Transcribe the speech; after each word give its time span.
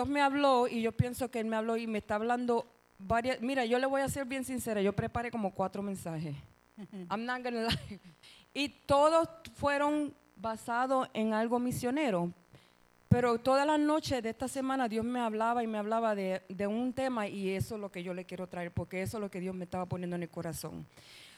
Dios 0.00 0.08
me 0.08 0.22
habló 0.22 0.66
y 0.66 0.80
yo 0.80 0.92
pienso 0.92 1.30
que 1.30 1.40
Él 1.40 1.46
me 1.46 1.56
habló 1.56 1.76
y 1.76 1.86
me 1.86 1.98
está 1.98 2.14
hablando 2.14 2.66
varias. 2.98 3.38
Mira, 3.42 3.66
yo 3.66 3.78
le 3.78 3.84
voy 3.84 4.00
a 4.00 4.08
ser 4.08 4.24
bien 4.24 4.46
sincera, 4.46 4.80
yo 4.80 4.94
preparé 4.94 5.30
como 5.30 5.52
cuatro 5.52 5.82
mensajes. 5.82 6.34
I'm 7.10 7.26
not 7.26 7.42
gonna 7.44 7.68
lie. 7.68 8.00
Y 8.54 8.70
todos 8.70 9.28
fueron 9.56 10.14
basados 10.36 11.06
en 11.12 11.34
algo 11.34 11.58
misionero. 11.58 12.32
Pero 13.10 13.38
todas 13.40 13.66
las 13.66 13.78
noches 13.78 14.22
de 14.22 14.30
esta 14.30 14.48
semana 14.48 14.88
Dios 14.88 15.04
me 15.04 15.20
hablaba 15.20 15.62
y 15.62 15.66
me 15.66 15.76
hablaba 15.76 16.14
de, 16.14 16.40
de 16.48 16.66
un 16.66 16.94
tema 16.94 17.28
y 17.28 17.50
eso 17.50 17.74
es 17.74 17.80
lo 17.82 17.92
que 17.92 18.02
yo 18.02 18.14
le 18.14 18.24
quiero 18.24 18.46
traer, 18.46 18.72
porque 18.72 19.02
eso 19.02 19.18
es 19.18 19.20
lo 19.20 19.30
que 19.30 19.40
Dios 19.40 19.54
me 19.54 19.64
estaba 19.64 19.84
poniendo 19.84 20.16
en 20.16 20.22
el 20.22 20.30
corazón. 20.30 20.86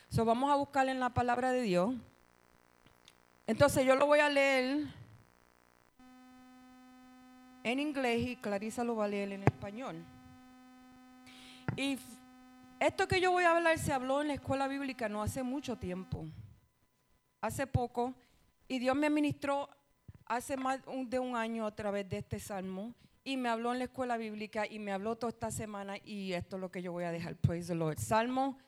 So, 0.08 0.24
vamos 0.24 0.52
a 0.52 0.54
buscar 0.54 0.88
en 0.88 1.00
la 1.00 1.10
palabra 1.10 1.50
de 1.50 1.62
Dios. 1.62 1.96
Entonces 3.48 3.84
yo 3.84 3.96
lo 3.96 4.06
voy 4.06 4.20
a 4.20 4.29
leer 4.29 4.86
en 7.64 7.80
inglés 7.80 8.20
y 8.29 8.36
Clarisa 8.36 8.84
lo 8.84 8.96
va 8.96 9.04
a 9.04 9.08
leer 9.08 9.32
en 9.32 9.42
español. 9.42 10.04
Y 11.76 11.98
esto 12.80 13.07
que 13.07 13.21
yo 13.21 13.30
voy 13.30 13.44
a 13.44 13.57
hablar 13.57 13.79
se 13.79 13.93
habló 13.93 14.21
en 14.21 14.29
la 14.29 14.35
escuela 14.35 14.68
bíblica 14.68 15.08
no 15.08 15.22
hace 15.22 15.43
mucho 15.43 15.76
tiempo, 15.76 16.26
hace 17.40 17.66
poco, 17.66 18.14
y 18.68 18.79
Dios 18.79 18.96
me 18.96 19.08
ministró 19.08 19.68
hace 20.26 20.57
más 20.57 20.80
de 21.07 21.18
un 21.18 21.36
año 21.36 21.66
a 21.66 21.75
través 21.75 22.08
de 22.08 22.18
este 22.18 22.40
salmo, 22.40 22.94
y 23.25 23.36
me 23.36 23.48
habló 23.48 23.72
en 23.72 23.79
la 23.79 23.85
escuela 23.85 24.16
bíblica 24.16 24.66
y 24.66 24.79
me 24.80 24.93
habló 24.93 25.16
toda 25.16 25.30
esta 25.30 25.50
semana, 25.50 25.96
y 26.04 26.32
esto 26.32 26.57
es 26.57 26.60
lo 26.60 26.71
que 26.71 26.82
yo 26.82 26.93
voy 26.93 27.04
a 27.04 27.13
dejar, 27.13 27.36
praise 27.36 27.68
the 27.68 27.74
Lord. 27.74 27.99
Salmo 27.99 28.58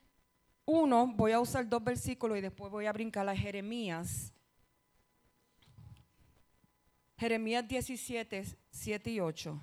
1, 0.66 1.08
voy 1.16 1.32
a 1.32 1.40
usar 1.40 1.68
dos 1.68 1.82
versículos 1.82 2.38
y 2.38 2.40
después 2.40 2.70
voy 2.70 2.86
a 2.86 2.92
brincar 2.92 3.28
a 3.28 3.36
Jeremías. 3.36 4.32
Jeremías 7.16 7.66
17, 7.66 8.44
7 8.70 9.10
y 9.10 9.20
8. 9.20 9.60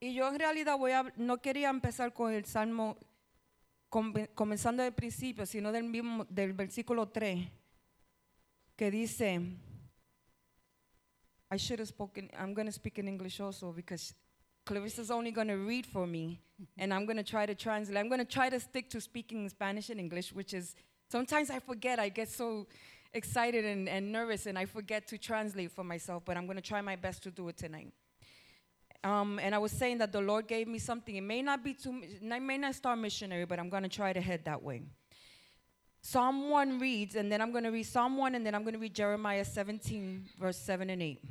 Y 0.00 0.14
yo 0.14 0.28
en 0.28 0.38
realidad 0.38 0.76
voy 0.76 0.92
a, 0.92 1.12
no 1.16 1.40
quería 1.40 1.70
empezar 1.70 2.12
con 2.12 2.32
el 2.32 2.44
Salmo 2.44 2.96
come- 3.88 4.28
comenzando 4.34 4.82
del 4.82 4.92
principio, 4.92 5.46
sino 5.46 5.70
del 5.70 5.84
mismo, 5.84 6.24
del 6.28 6.52
versículo 6.54 7.08
3, 7.08 7.48
que 8.76 8.90
dice, 8.90 9.40
I 11.52 11.56
should 11.56 11.78
have 11.78 11.86
spoken, 11.88 12.30
I'm 12.36 12.52
going 12.52 12.66
to 12.66 12.72
speak 12.72 12.98
in 12.98 13.06
English 13.06 13.40
also 13.40 13.72
because 13.72 14.14
Clarissa's 14.64 15.10
only 15.10 15.30
going 15.30 15.48
to 15.48 15.56
read 15.56 15.86
for 15.86 16.06
me 16.06 16.40
and 16.78 16.92
I'm 16.92 17.04
going 17.04 17.18
to 17.18 17.24
try 17.24 17.46
to 17.46 17.54
translate. 17.54 17.96
I'm 17.98 18.08
going 18.08 18.24
to 18.24 18.24
try 18.24 18.50
to 18.50 18.58
stick 18.58 18.88
to 18.90 19.00
speaking 19.00 19.48
Spanish 19.48 19.88
and 19.90 20.00
English, 20.00 20.32
which 20.32 20.52
is, 20.52 20.74
sometimes 21.12 21.50
I 21.50 21.58
forget, 21.58 22.00
I 22.00 22.08
get 22.08 22.28
so 22.30 22.66
excited 23.12 23.64
and, 23.66 23.86
and 23.88 24.10
nervous 24.10 24.46
and 24.46 24.58
I 24.58 24.64
forget 24.64 25.06
to 25.08 25.18
translate 25.18 25.70
for 25.70 25.84
myself, 25.84 26.22
but 26.24 26.36
I'm 26.38 26.46
going 26.46 26.56
to 26.56 26.68
try 26.72 26.80
my 26.80 26.96
best 26.96 27.22
to 27.24 27.30
do 27.30 27.48
it 27.48 27.58
tonight. 27.58 27.92
Um, 29.04 29.38
and 29.38 29.54
I 29.54 29.58
was 29.58 29.72
saying 29.72 29.98
that 29.98 30.10
the 30.12 30.22
Lord 30.22 30.46
gave 30.48 30.66
me 30.68 30.78
something. 30.78 31.14
It 31.14 31.22
may 31.34 31.42
not 31.42 31.62
be 31.62 31.74
too, 31.74 32.02
I 32.30 32.38
may 32.38 32.56
not 32.56 32.74
start 32.74 32.98
missionary, 32.98 33.44
but 33.44 33.58
I'm 33.58 33.68
going 33.68 33.82
to 33.82 33.88
try 33.88 34.12
to 34.12 34.20
head 34.20 34.44
that 34.46 34.62
way. 34.62 34.82
Psalm 36.00 36.48
1 36.48 36.78
reads, 36.78 37.14
and 37.14 37.30
then 37.30 37.42
I'm 37.42 37.52
going 37.52 37.64
to 37.64 37.70
read 37.70 37.84
Psalm 37.84 38.16
1, 38.16 38.34
and 38.34 38.46
then 38.46 38.54
I'm 38.54 38.62
going 38.62 38.74
to 38.74 38.80
read 38.80 38.94
Jeremiah 38.94 39.44
17, 39.44 40.30
verse 40.40 40.56
7 40.56 40.88
and 40.88 41.02
8. 41.02 41.24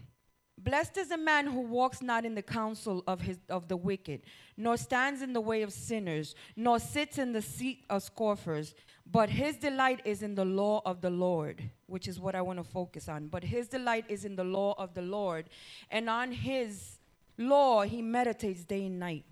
Blessed 0.58 0.98
is 0.98 1.08
the 1.10 1.18
man 1.18 1.48
who 1.48 1.62
walks 1.62 2.02
not 2.02 2.24
in 2.24 2.36
the 2.36 2.42
counsel 2.42 3.04
of, 3.08 3.22
his, 3.22 3.40
of 3.50 3.68
the 3.68 3.78
wicked, 3.78 4.22
nor 4.58 4.78
stands 4.78 5.22
in 5.22 5.34
the 5.34 5.42
way 5.42 5.64
of 5.64 5.74
sinners, 5.74 6.36
nor 6.56 6.80
sits 6.80 7.18
in 7.18 7.34
the 7.34 7.42
seat 7.42 7.84
of 7.90 8.04
scoffers, 8.04 8.76
but 9.12 9.30
his 9.30 9.58
delight 9.58 10.02
is 10.06 10.22
in 10.22 10.36
the 10.36 10.46
law 10.46 10.82
of 10.86 11.02
the 11.02 11.10
Lord, 11.10 11.70
which 11.88 12.08
is 12.08 12.20
what 12.20 12.36
I 12.36 12.42
want 12.42 12.60
to 12.60 12.64
focus 12.64 13.10
on. 13.10 13.28
But 13.28 13.44
his 13.44 13.68
delight 13.68 14.06
is 14.08 14.24
in 14.24 14.36
the 14.36 14.44
law 14.44 14.76
of 14.78 14.94
the 14.94 15.02
Lord, 15.02 15.50
and 15.90 16.10
on 16.10 16.32
his 16.32 17.00
law 17.38 17.82
he 17.82 18.02
meditates 18.02 18.64
day 18.64 18.86
and 18.86 19.00
night. 19.00 19.26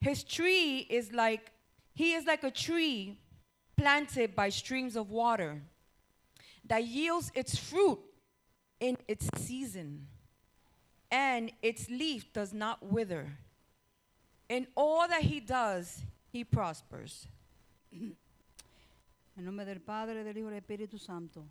His 0.00 0.22
tree 0.24 0.86
is 0.90 1.12
like, 1.12 1.52
he 1.94 2.12
is 2.12 2.26
like 2.26 2.44
a 2.44 2.50
tree 2.50 3.18
planted 3.76 4.36
by 4.36 4.50
streams 4.50 4.94
of 4.94 5.10
water 5.10 5.62
that 6.66 6.84
yields 6.84 7.32
its 7.34 7.58
fruit 7.58 7.98
in 8.78 8.96
its 9.08 9.28
season, 9.36 10.06
and 11.10 11.52
its 11.62 11.88
leaf 11.88 12.32
does 12.32 12.52
not 12.52 12.82
wither. 12.82 13.36
In 14.48 14.66
all 14.74 15.08
that 15.08 15.22
he 15.22 15.40
does, 15.40 16.02
he 16.32 16.44
prospers. 16.44 17.26
En 19.36 19.46
nombre 19.46 19.64
del 19.64 19.80
Padre, 19.80 20.22
del 20.22 20.36
Hijo 20.36 20.48
y 20.48 20.50
del 20.50 20.58
Espíritu 20.58 20.98
Santo. 20.98 21.46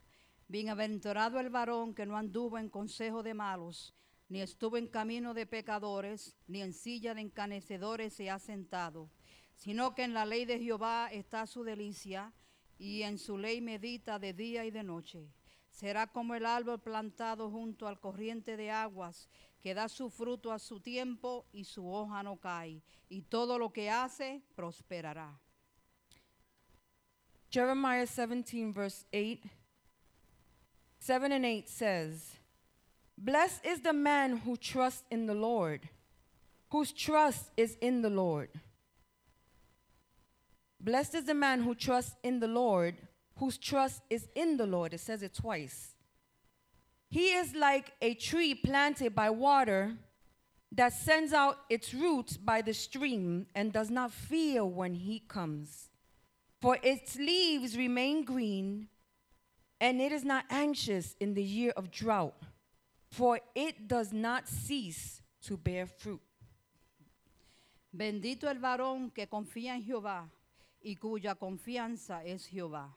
Bienaventurado 0.48 1.40
el 1.40 1.50
varón 1.50 1.96
que 1.96 2.06
no 2.06 2.18
anduvo 2.18 2.60
en 2.60 2.70
consejo 2.70 3.24
de 3.24 3.34
malos, 3.34 3.96
ni 4.28 4.42
estuvo 4.42 4.78
en 4.78 4.88
camino 4.88 5.34
de 5.34 5.48
pecadores, 5.48 6.36
ni 6.48 6.62
en 6.62 6.74
silla 6.74 7.16
de 7.16 7.22
encanecedores 7.22 8.14
se 8.14 8.30
ha 8.30 8.38
sentado, 8.38 9.10
sino 9.56 9.96
que 9.96 10.04
en 10.04 10.14
la 10.14 10.26
ley 10.26 10.46
de 10.46 10.60
Jehová 10.60 11.10
está 11.12 11.48
su 11.48 11.64
delicia, 11.64 12.32
y 12.78 13.04
en 13.04 13.18
su 13.18 13.38
ley 13.38 13.60
medita 13.60 14.20
de 14.20 14.34
día 14.34 14.66
y 14.66 14.72
de 14.72 14.84
noche. 14.84 15.28
Será 15.70 16.08
como 16.08 16.34
el 16.34 16.46
árbol 16.46 16.80
plantado 16.80 17.50
junto 17.50 17.88
al 17.88 18.00
corriente 18.00 18.58
de 18.58 18.72
aguas, 18.72 19.30
que 19.62 19.74
da 19.74 19.88
su 19.88 20.10
fruto 20.10 20.52
a 20.52 20.60
su 20.60 20.80
tiempo 20.80 21.46
y 21.52 21.64
su 21.64 21.88
hoja 21.92 22.24
no 22.24 22.38
cae, 22.38 22.82
y 23.10 23.22
todo 23.22 23.58
lo 23.58 23.70
que 23.72 23.90
hace 23.90 24.42
prosperará. 24.56 25.40
Jeremiah 27.52 28.06
17, 28.06 28.72
verse 28.72 29.06
8, 29.12 29.50
7 31.00 31.32
and 31.32 31.46
8 31.46 31.68
says, 31.68 32.36
Blessed 33.18 33.66
is 33.66 33.82
the 33.82 33.94
man 33.94 34.38
who 34.38 34.56
trusts 34.56 35.04
in 35.10 35.26
the 35.26 35.34
Lord, 35.34 35.90
whose 36.70 36.92
trust 36.94 37.52
is 37.58 37.76
in 37.82 38.02
the 38.02 38.10
Lord. 38.10 38.50
Blessed 40.80 41.16
is 41.16 41.26
the 41.26 41.34
man 41.34 41.64
who 41.64 41.76
trusts 41.76 42.16
in 42.24 42.40
the 42.40 42.48
Lord, 42.48 42.96
whose 43.38 43.58
trust 43.58 44.04
is 44.10 44.28
in 44.36 44.58
the 44.58 44.66
Lord. 44.66 44.94
It 44.94 45.02
says 45.02 45.24
it 45.24 45.34
twice. 45.34 45.96
He 47.10 47.34
is 47.34 47.56
like 47.56 47.94
a 48.02 48.14
tree 48.14 48.54
planted 48.54 49.16
by 49.16 49.32
water 49.32 49.98
that 50.72 50.94
sends 50.94 51.34
out 51.34 51.58
its 51.70 51.94
roots 51.94 52.38
by 52.38 52.62
the 52.62 52.74
stream 52.74 53.48
and 53.56 53.74
does 53.74 53.90
not 53.90 54.12
fear 54.12 54.64
when 54.64 54.94
heat 54.94 55.28
comes. 55.28 55.90
For 56.62 56.78
its 56.84 57.16
leaves 57.16 57.76
remain 57.76 58.24
green, 58.24 58.90
and 59.82 60.00
it 60.00 60.12
is 60.12 60.24
not 60.24 60.46
anxious 60.50 61.16
in 61.20 61.34
the 61.34 61.44
year 61.44 61.72
of 61.76 61.90
drought, 61.90 62.36
for 63.10 63.40
it 63.56 63.88
does 63.88 64.14
not 64.14 64.48
cease 64.48 65.22
to 65.44 65.58
bear 65.58 65.88
fruit. 65.88 66.22
Bendito 67.96 68.44
el 68.44 68.60
varón 68.60 69.12
que 69.12 69.26
confía 69.26 69.74
en 69.74 69.84
Jehová 69.84 70.30
y 70.84 70.96
cuya 70.96 71.34
confianza 71.34 72.24
es 72.24 72.46
Jehová. 72.46 72.94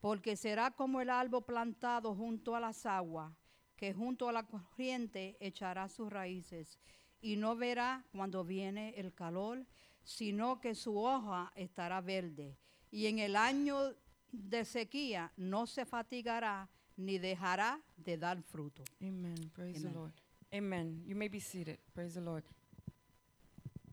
Porque 0.00 0.36
será 0.36 0.70
como 0.70 1.00
el 1.00 1.10
árbol 1.10 1.44
plantado 1.44 2.14
junto 2.14 2.54
a 2.54 2.60
las 2.60 2.86
aguas, 2.86 3.32
que 3.76 3.92
junto 3.92 4.28
a 4.28 4.32
la 4.32 4.46
corriente 4.46 5.36
echará 5.40 5.88
sus 5.88 6.10
raíces, 6.10 6.78
y 7.20 7.36
no 7.36 7.56
verá 7.56 8.04
cuando 8.12 8.44
viene 8.44 8.94
el 8.96 9.12
calor, 9.12 9.66
sino 10.04 10.60
que 10.60 10.74
su 10.74 10.98
hoja 10.98 11.52
estará 11.54 12.00
verde, 12.00 12.56
y 12.90 13.06
en 13.06 13.18
el 13.18 13.36
año 13.36 13.94
de 14.32 14.64
sequía 14.64 15.32
no 15.36 15.66
se 15.66 15.84
fatigará 15.84 16.68
ni 16.96 17.18
dejará 17.18 17.80
de 17.96 18.18
dar 18.18 18.42
fruto. 18.42 18.84
Amen. 19.00 19.50
Praise 19.54 19.82
the. 19.82 19.90
Lord. 19.90 20.12
Amen. 20.52 21.02
You 21.06 21.14
may 21.14 21.28
be 21.28 21.40
seated. 21.40 21.78
Praise 21.94 22.14
the 22.14 22.20
Lord. 22.20 22.44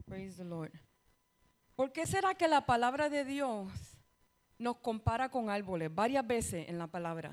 Praise 0.07 0.37
the 0.37 0.45
Lord. 0.45 0.71
¿Por 1.75 1.91
qué 1.91 2.05
será 2.05 2.35
que 2.35 2.47
la 2.47 2.65
palabra 2.65 3.09
de 3.09 3.25
Dios 3.25 3.69
nos 4.57 4.77
compara 4.77 5.29
con 5.29 5.49
árboles? 5.49 5.93
Varias 5.93 6.25
veces 6.25 6.67
en 6.69 6.77
la 6.77 6.87
palabra. 6.87 7.31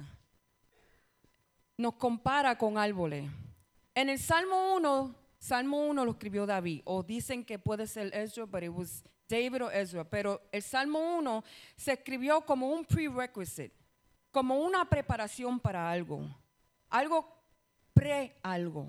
Nos 1.77 1.95
compara 1.95 2.57
con 2.57 2.79
árboles. 2.79 3.31
En 3.95 4.09
el 4.09 4.19
Salmo 4.19 4.75
1, 4.77 5.15
Salmo 5.39 5.87
1 5.87 6.05
lo 6.05 6.13
escribió 6.13 6.47
David, 6.47 6.83
o 6.85 7.03
dicen 7.03 7.45
que 7.45 7.59
puede 7.59 7.87
ser 7.87 8.15
Ezra, 8.15 8.47
but 8.47 8.63
it 8.63 8.71
was 8.71 9.05
David 9.29 9.65
o 9.65 9.71
Ezra, 9.71 10.05
pero 10.05 10.41
el 10.53 10.63
Salmo 10.63 11.17
1 11.19 11.45
se 11.77 11.93
escribió 11.93 12.43
como 12.43 12.71
un 12.71 12.85
prerequisite, 12.85 13.73
como 14.31 14.57
una 14.57 14.89
preparación 14.89 15.59
para 15.59 15.91
algo, 15.91 16.29
algo 16.89 17.27
pre 17.93 18.39
algo. 18.43 18.89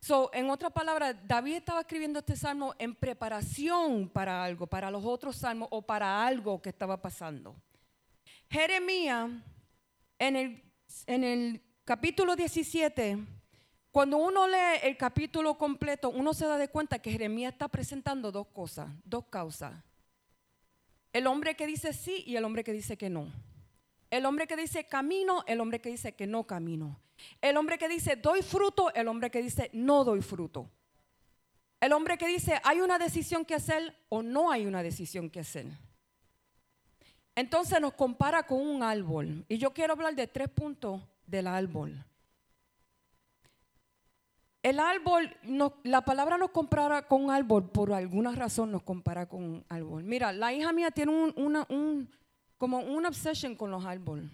So, 0.00 0.30
en 0.32 0.50
otras 0.50 0.72
palabras, 0.72 1.16
David 1.26 1.56
estaba 1.56 1.80
escribiendo 1.80 2.20
este 2.20 2.36
salmo 2.36 2.74
en 2.78 2.94
preparación 2.94 4.08
para 4.08 4.44
algo, 4.44 4.66
para 4.66 4.90
los 4.90 5.04
otros 5.04 5.36
salmos 5.36 5.68
o 5.72 5.82
para 5.82 6.24
algo 6.24 6.60
que 6.62 6.68
estaba 6.68 7.00
pasando. 7.00 7.56
Jeremías, 8.50 9.30
en 10.18 10.36
el, 11.24 11.62
capítulo 11.84 12.36
17, 12.36 13.18
cuando 13.90 14.16
uno 14.18 14.46
lee 14.46 14.80
el 14.82 14.96
capítulo 14.96 15.56
completo, 15.56 16.10
uno 16.10 16.34
se 16.34 16.46
da 16.46 16.58
de 16.58 16.68
cuenta 16.68 16.98
que 16.98 17.12
Jeremías 17.12 17.52
está 17.52 17.68
presentando 17.68 18.30
dos 18.30 18.48
cosas, 18.48 18.88
dos 19.04 19.26
causas. 19.26 19.74
El 21.12 21.26
hombre 21.26 21.54
que 21.54 21.66
dice 21.66 21.92
sí 21.92 22.22
y 22.26 22.36
el 22.36 22.44
hombre 22.44 22.62
que 22.62 22.72
dice 22.72 22.96
que 22.96 23.08
no. 23.08 23.32
El 24.10 24.26
hombre 24.26 24.46
que 24.46 24.56
dice 24.56 24.86
camino, 24.86 25.44
el 25.46 25.60
hombre 25.60 25.80
que 25.80 25.90
dice 25.90 26.14
que 26.14 26.26
no 26.26 26.44
camino. 26.44 27.00
El 27.40 27.56
hombre 27.56 27.78
que 27.78 27.88
dice 27.88 28.16
doy 28.16 28.42
fruto, 28.42 28.92
el 28.94 29.08
hombre 29.08 29.30
que 29.30 29.42
dice 29.42 29.70
no 29.72 30.04
doy 30.04 30.20
fruto. 30.20 30.70
El 31.80 31.92
hombre 31.92 32.18
que 32.18 32.26
dice 32.26 32.60
hay 32.64 32.80
una 32.80 32.98
decisión 32.98 33.44
que 33.44 33.54
hacer 33.54 33.96
o 34.08 34.22
no 34.22 34.50
hay 34.50 34.66
una 34.66 34.82
decisión 34.82 35.30
que 35.30 35.40
hacer. 35.40 35.66
Entonces 37.36 37.80
nos 37.80 37.92
compara 37.92 38.42
con 38.44 38.58
un 38.60 38.82
árbol. 38.82 39.44
Y 39.48 39.58
yo 39.58 39.72
quiero 39.72 39.92
hablar 39.92 40.16
de 40.16 40.26
tres 40.26 40.48
puntos 40.48 41.00
del 41.26 41.46
árbol. 41.46 42.04
El 44.62 44.80
árbol, 44.80 45.30
la 45.84 46.00
palabra 46.04 46.36
nos 46.38 46.50
compara 46.50 47.06
con 47.06 47.24
un 47.26 47.30
árbol, 47.30 47.70
por 47.70 47.92
alguna 47.92 48.32
razón 48.32 48.72
nos 48.72 48.82
compara 48.82 49.26
con 49.28 49.44
un 49.44 49.64
árbol. 49.68 50.02
Mira, 50.02 50.32
la 50.32 50.52
hija 50.52 50.72
mía 50.72 50.90
tiene 50.90 51.12
un, 51.12 51.32
una, 51.36 51.64
un- 51.68 52.10
como 52.58 52.78
una 52.80 53.08
obsession 53.08 53.54
con 53.54 53.70
los 53.70 53.84
árboles. 53.84 54.24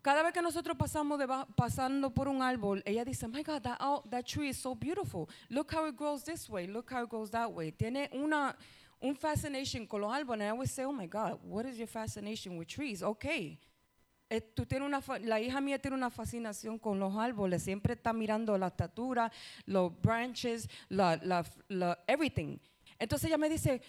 Cada 0.00 0.22
vez 0.22 0.32
que 0.32 0.40
nosotros 0.40 0.78
pasamos 0.78 1.20
pasando 1.56 2.08
por 2.08 2.26
un 2.26 2.40
árbol, 2.40 2.82
ella 2.86 3.04
dice, 3.04 3.28
my 3.28 3.42
God, 3.42 3.60
that, 3.60 3.76
oh, 3.80 4.02
that 4.08 4.24
tree 4.24 4.48
is 4.48 4.56
so 4.56 4.74
beautiful. 4.74 5.28
Look 5.50 5.74
how 5.74 5.86
it 5.86 5.94
grows 5.94 6.24
this 6.24 6.48
way. 6.48 6.66
Look 6.66 6.90
how 6.90 7.02
it 7.04 7.10
grows 7.10 7.30
that 7.32 7.50
way. 7.52 7.70
Tiene 7.70 8.08
una 8.14 8.56
un 9.02 9.14
fascination 9.16 9.86
con 9.86 10.00
los 10.02 10.12
árboles. 10.12 10.40
And 10.40 10.42
I 10.42 10.48
always 10.50 10.70
say, 10.70 10.84
oh 10.84 10.92
my 10.92 11.06
God, 11.06 11.38
what 11.42 11.64
is 11.66 11.78
your 11.78 11.86
fascination 11.88 12.56
with 12.58 12.68
trees? 12.68 13.02
Okay. 13.02 13.58
Eh, 14.30 14.40
tú 14.54 14.64
tienes 14.64 14.86
una 14.86 15.02
la 15.26 15.40
hija 15.40 15.60
mía 15.60 15.78
tiene 15.80 15.96
una 15.96 16.10
fascinación 16.10 16.78
con 16.78 17.00
los 17.00 17.12
árboles. 17.16 17.62
Siempre 17.62 17.94
está 17.94 18.12
mirando 18.12 18.56
la 18.56 18.68
estatura, 18.68 19.30
los 19.66 19.90
branches, 20.00 20.68
la, 20.88 21.18
la, 21.22 21.44
la- 21.68 21.98
everything. 22.06 22.58
Entonces 23.00 23.28
ella 23.28 23.38
me 23.38 23.48
dice, 23.48 23.80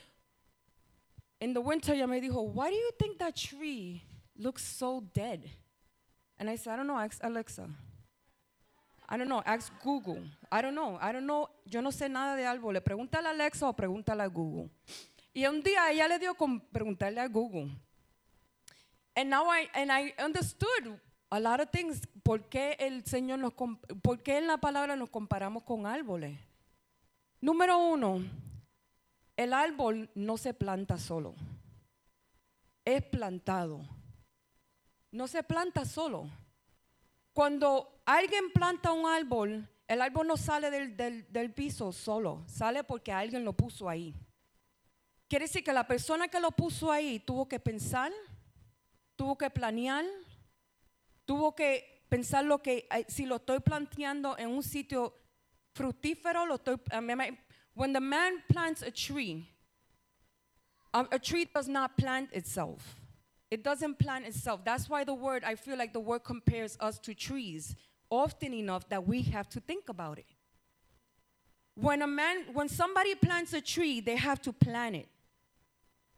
in 1.39 1.53
the 1.53 1.59
winter, 1.59 1.93
ella 1.93 2.07
me 2.07 2.19
dijo, 2.19 2.41
why 2.53 2.69
do 2.71 2.75
you 2.75 2.91
think 2.97 3.19
that 3.19 3.35
tree 3.35 4.01
looks 4.35 4.63
so 4.63 5.01
dead? 5.13 5.47
And 6.39 6.49
I 6.49 6.55
said, 6.55 6.73
I 6.73 6.77
don't 6.77 6.87
know, 6.87 6.97
ask 6.97 7.19
Alexa. 7.23 7.69
I 9.09 9.17
don't 9.17 9.27
know, 9.27 9.41
ask 9.45 9.73
Google. 9.83 10.23
I 10.51 10.61
don't 10.61 10.73
know, 10.73 10.97
I 11.01 11.11
don't 11.11 11.25
know. 11.25 11.49
Yo 11.65 11.81
no 11.81 11.91
sé 11.91 12.09
nada 12.09 12.35
de 12.35 12.45
árboles. 12.45 12.81
Pregúntale 12.81 13.27
a 13.27 13.31
Alexa 13.31 13.67
o 13.67 13.73
pregúntale 13.73 14.23
a 14.23 14.27
Google. 14.27 14.69
Y 15.33 15.45
un 15.45 15.61
día 15.61 15.91
ella 15.91 16.07
le 16.07 16.19
dio 16.19 16.33
con 16.35 16.59
preguntarle 16.59 17.19
a 17.19 17.27
Google. 17.27 17.71
And 19.15 19.29
now 19.29 19.45
I, 19.49 19.69
and 19.73 19.91
I 19.91 20.13
understood 20.23 20.99
a 21.29 21.39
lot 21.39 21.59
of 21.59 21.69
things. 21.71 22.07
¿Por 22.23 22.47
qué 22.49 22.77
el 22.79 23.03
Señor 23.05 23.39
nos, 23.39 23.53
por 24.01 24.21
qué 24.23 24.37
en 24.37 24.47
la 24.47 24.57
palabra 24.57 24.95
nos 24.95 25.09
comparamos 25.09 25.63
con 25.63 25.85
árboles? 25.85 26.37
Número 27.41 27.77
uno, 27.77 28.23
el 29.35 29.53
árbol 29.53 30.09
no 30.15 30.37
se 30.37 30.53
planta 30.53 30.97
solo. 30.97 31.35
Es 32.85 33.03
plantado. 33.03 33.81
No 35.11 35.27
se 35.27 35.43
planta 35.43 35.85
solo. 35.85 36.29
Cuando 37.33 38.01
alguien 38.05 38.51
planta 38.51 38.91
un 38.91 39.05
árbol, 39.05 39.67
el 39.87 40.01
árbol 40.01 40.27
no 40.27 40.37
sale 40.37 40.69
del, 40.69 40.95
del- 40.97 41.31
del 41.31 41.53
piso 41.53 41.91
solo, 41.91 42.43
sale 42.47 42.83
porque 42.83 43.11
alguien 43.11 43.43
lo 43.45 43.53
puso 43.53 43.87
ahí. 43.89 44.13
Quiere 45.27 45.45
decir 45.45 45.63
que 45.63 45.71
la 45.73 45.87
persona 45.87 46.27
que 46.27 46.39
lo 46.39 46.51
puso 46.51 46.91
ahí 46.91 47.19
tuvo 47.19 47.47
que 47.47 47.59
pensar, 47.59 48.11
tuvo 49.15 49.37
que 49.37 49.49
planear, 49.49 50.03
tuvo 51.25 51.55
que 51.55 52.03
pensar 52.09 52.43
lo 52.43 52.61
que, 52.61 52.87
si 53.07 53.25
lo 53.25 53.37
estoy 53.37 53.59
planteando 53.61 54.37
en 54.37 54.49
un 54.49 54.61
sitio 54.63 55.13
fructífero, 55.73 56.45
lo 56.45 56.55
estoy, 56.55 56.75
when 57.73 57.93
the 57.93 58.01
man 58.01 58.43
plants 58.49 58.83
a 58.83 58.91
tree, 58.91 59.47
a 60.91 61.17
tree 61.19 61.45
does 61.53 61.69
not 61.69 61.95
plant 61.95 62.29
itself. 62.35 62.97
It 63.51 63.63
doesn't 63.63 63.99
plant 63.99 64.25
itself. 64.25 64.63
That's 64.63 64.89
why 64.89 65.03
the 65.03 65.13
word, 65.13 65.43
I 65.43 65.55
feel 65.55 65.77
like 65.77 65.91
the 65.91 65.99
word 65.99 66.23
compares 66.23 66.77
us 66.79 66.97
to 66.99 67.13
trees 67.13 67.75
often 68.09 68.53
enough 68.53 68.87
that 68.89 69.05
we 69.05 69.21
have 69.23 69.49
to 69.49 69.59
think 69.59 69.89
about 69.89 70.17
it. 70.17 70.25
When 71.75 72.01
a 72.01 72.07
man, 72.07 72.45
when 72.53 72.69
somebody 72.69 73.13
plants 73.15 73.53
a 73.53 73.61
tree, 73.61 73.99
they 73.99 74.15
have 74.15 74.41
to 74.43 74.53
plant 74.53 74.95
it. 74.95 75.09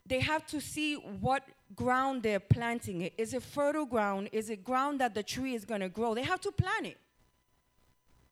They 0.05 0.19
have 0.19 0.45
to 0.47 0.61
see 0.61 0.95
what 0.95 1.43
ground 1.75 2.23
they're 2.23 2.39
planting 2.39 3.01
it. 3.01 3.13
Is 3.17 3.33
it 3.33 3.41
fertile 3.41 3.85
ground? 3.85 4.29
Is 4.31 4.49
it 4.49 4.63
ground 4.63 4.99
that 4.99 5.15
the 5.15 5.23
tree 5.23 5.55
is 5.55 5.65
going 5.65 5.81
to 5.81 5.89
grow? 5.89 6.13
They 6.13 6.23
have 6.23 6.41
to 6.41 6.51
plant 6.51 6.87
it. 6.87 6.97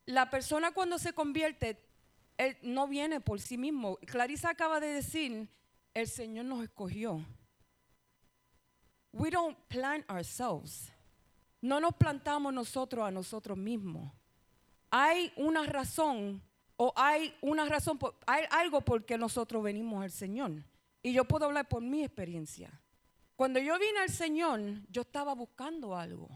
La 0.08 0.26
persona 0.26 0.72
cuando 0.72 0.98
se 0.98 1.12
convierte, 1.12 1.78
él 2.38 2.56
no 2.64 2.88
viene 2.88 3.20
por 3.20 3.38
sí 3.38 3.58
mismo. 3.58 3.98
Clarisa 4.06 4.50
acaba 4.50 4.80
de 4.80 4.88
decir, 4.88 5.48
el 5.94 6.08
Señor 6.08 6.46
nos 6.46 6.64
escogió. 6.64 7.24
We 9.14 9.30
don't 9.30 9.58
plant 9.68 10.10
ourselves. 10.10 10.92
No 11.62 11.80
nos 11.80 11.96
plantamos 11.96 12.54
nosotros 12.54 13.06
a 13.06 13.12
nosotros 13.12 13.58
mismos. 13.58 14.12
Hay 14.90 15.32
una 15.36 15.64
razón 15.64 16.42
o 16.76 16.92
hay 16.96 17.34
una 17.42 17.66
razón, 17.66 18.00
hay 18.26 18.46
algo 18.50 18.82
por 18.82 19.06
qué 19.06 19.18
nosotros 19.18 19.64
venimos 19.64 20.04
al 20.04 20.12
Señor. 20.12 20.64
Y 21.04 21.14
yo 21.14 21.26
puedo 21.26 21.46
hablar 21.46 21.68
por 21.68 21.82
mi 21.82 22.04
experiencia. 22.04 22.72
Cuando 23.36 23.60
yo 23.60 23.78
vine 23.78 24.00
al 24.00 24.10
Señor, 24.10 24.60
yo 24.90 25.02
estaba 25.02 25.34
buscando 25.34 25.96
algo. 25.96 26.30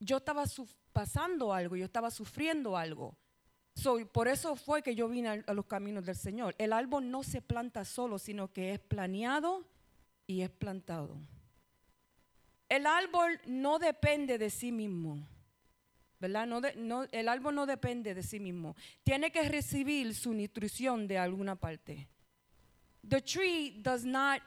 Yo 0.00 0.18
estaba 0.18 0.44
pasando 0.92 1.52
algo, 1.52 1.76
yo 1.76 1.84
estaba 1.84 2.10
sufriendo 2.10 2.76
algo. 2.76 3.16
So, 3.74 4.06
por 4.08 4.28
eso 4.28 4.54
fue 4.56 4.82
que 4.82 4.94
yo 4.94 5.08
vine 5.08 5.44
a 5.46 5.54
los 5.54 5.66
caminos 5.66 6.04
del 6.04 6.16
Señor. 6.16 6.54
El 6.58 6.72
árbol 6.72 7.10
no 7.10 7.22
se 7.22 7.40
planta 7.40 7.84
solo, 7.84 8.18
sino 8.18 8.52
que 8.52 8.74
es 8.74 8.80
planeado 8.80 9.64
y 10.26 10.42
es 10.42 10.50
plantado. 10.50 11.16
El 12.72 12.86
árbol 12.86 13.38
no 13.46 13.78
depende 13.78 14.38
de 14.38 14.48
sí 14.48 14.72
mismo. 14.72 15.18
¿Verdad? 16.18 16.46
No 16.46 16.60
de- 16.60 16.74
no- 16.76 17.06
el 17.12 17.28
árbol 17.28 17.54
no 17.54 17.66
depende 17.66 18.14
de 18.14 18.22
sí 18.22 18.38
mismo. 18.40 18.74
Tiene 19.04 19.30
que 19.30 19.42
recibir 19.48 20.14
su 20.14 20.32
nutrición 20.32 21.06
de 21.06 21.18
alguna 21.18 21.54
parte. 21.56 22.08
The 23.06 23.20
tree 23.20 23.70
does 23.82 24.04
not 24.04 24.40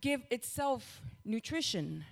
give 0.00 0.26
itself 0.30 1.00
nutrition. 1.24 2.04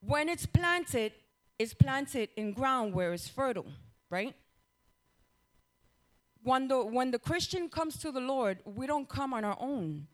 When 0.00 0.28
it's 0.30 0.46
planted, 0.46 1.12
it's 1.58 1.74
planted 1.74 2.30
in 2.36 2.54
ground 2.54 2.94
where 2.94 3.12
it's 3.12 3.28
fertile, 3.28 3.70
right? 4.08 4.34
When 6.42 6.68
the, 6.68 6.82
when 6.82 7.10
the 7.10 7.18
Christian 7.18 7.68
comes 7.68 7.98
to 7.98 8.10
the 8.10 8.20
Lord, 8.20 8.62
we 8.64 8.86
don't 8.86 9.06
come 9.08 9.34
on 9.34 9.44
our 9.44 9.58
own. 9.60 10.06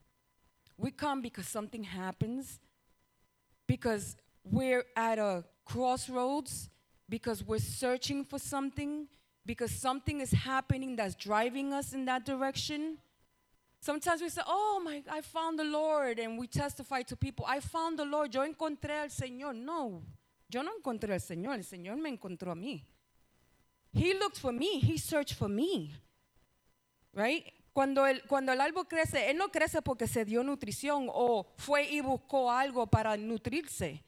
We 0.76 0.90
come 0.90 1.23
because 1.23 1.46
something 1.46 1.84
happens, 1.84 2.58
because 3.66 4.16
we're 4.44 4.84
at 4.96 5.18
a 5.18 5.44
crossroads, 5.64 6.70
because 7.08 7.42
we're 7.44 7.58
searching 7.58 8.24
for 8.24 8.38
something, 8.38 9.08
because 9.44 9.70
something 9.70 10.20
is 10.20 10.30
happening 10.32 10.96
that's 10.96 11.14
driving 11.14 11.73
us 11.73 11.92
in 11.92 12.04
that 12.06 12.25
direction. 12.25 12.99
Sometimes 13.80 14.20
we 14.20 14.28
say, 14.28 14.42
Oh 14.46 14.80
my, 14.85 15.02
I 15.11 15.20
found 15.20 15.58
the 15.58 15.64
Lord, 15.64 16.18
and 16.18 16.38
we 16.38 16.46
testify 16.46 17.02
to 17.02 17.16
people, 17.16 17.44
I 17.49 17.61
found 17.61 17.99
the 17.99 18.04
Lord, 18.04 18.35
yo 18.35 18.40
encontré 18.42 18.90
al 18.90 19.08
Señor. 19.08 19.54
No, 19.54 20.02
yo 20.49 20.62
no 20.62 20.73
encontré 20.80 21.12
al 21.12 21.20
Señor, 21.20 21.54
el 21.54 21.64
Señor 21.64 21.96
me 21.96 22.11
encontró 22.11 22.52
a 22.52 22.56
mí. 22.56 22.82
He 23.92 24.14
looked 24.14 24.38
for 24.38 24.52
me, 24.52 24.78
He 24.80 24.99
searched 24.99 25.35
for 25.35 25.49
me. 25.49 25.94
Right? 27.14 27.52
Cuando 27.76 28.06
el, 28.06 28.23
cuando 28.23 28.54
el 28.54 28.61
árbol 28.62 28.88
crece, 28.88 29.28
él 29.28 29.37
no 29.37 29.50
crece 29.50 29.83
porque 29.83 30.06
se 30.06 30.25
dio 30.25 30.42
nutrición 30.42 31.09
o 31.12 31.52
fue 31.59 31.85
y 31.85 32.00
buscó 32.00 32.50
algo 32.50 32.87
para 32.87 33.18
nutrirse, 33.18 34.02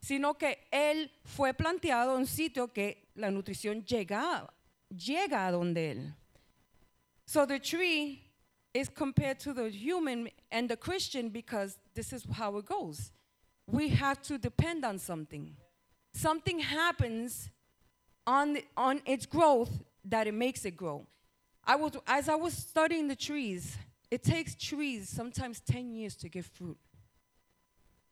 sino 0.00 0.38
que 0.38 0.66
él 0.70 1.12
fue 1.22 1.52
planteado 1.52 2.14
en 2.14 2.20
un 2.20 2.26
sitio 2.26 2.72
que 2.72 3.10
la 3.14 3.30
nutrición 3.30 3.84
llega, 3.84 4.50
llega 4.88 5.46
a 5.46 5.50
donde 5.50 5.90
él. 5.90 6.14
So 7.26 7.46
the 7.46 7.60
tree 7.60 8.22
is 8.72 8.88
compared 8.88 9.38
to 9.40 9.52
the 9.52 9.68
human 9.68 10.30
and 10.50 10.70
the 10.70 10.78
Christian 10.78 11.28
because 11.28 11.76
this 11.92 12.14
is 12.14 12.24
how 12.38 12.56
it 12.56 12.64
goes. 12.64 13.12
We 13.66 13.90
have 13.90 14.22
to 14.22 14.38
depend 14.38 14.82
on 14.82 14.98
something. 14.98 15.54
Something 16.14 16.60
happens 16.60 17.50
on, 18.26 18.60
on 18.78 19.02
its 19.04 19.26
growth 19.26 19.84
that 20.06 20.26
it 20.26 20.32
makes 20.32 20.64
it 20.64 20.74
grow. 20.74 21.06
I 21.64 21.76
was, 21.76 21.92
as 22.06 22.28
I 22.28 22.34
was 22.34 22.54
studying 22.54 23.08
the 23.08 23.16
trees, 23.16 23.76
it 24.10 24.22
takes 24.22 24.56
trees 24.56 25.08
sometimes 25.08 25.60
10 25.60 25.94
years 25.94 26.16
to 26.16 26.28
give 26.28 26.46
fruit. 26.46 26.78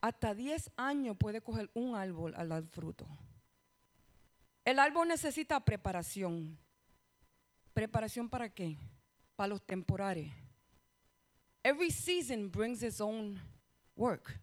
Hasta 0.00 0.34
10 0.34 0.70
años 0.76 1.16
puede 1.18 1.40
coger 1.40 1.68
un 1.74 1.94
árbol 1.96 2.34
al 2.36 2.48
dar 2.48 2.62
fruto. 2.62 3.06
El 4.64 4.78
árbol 4.78 5.08
necesita 5.08 5.58
preparación. 5.64 6.56
¿Preparación 7.74 8.28
para 8.28 8.48
qué? 8.48 8.76
Para 9.34 9.48
los 9.48 9.62
temporales. 9.62 10.30
Every 11.64 11.90
season 11.90 12.48
brings 12.50 12.82
its 12.82 13.00
own 13.00 13.40
work. 13.96 14.40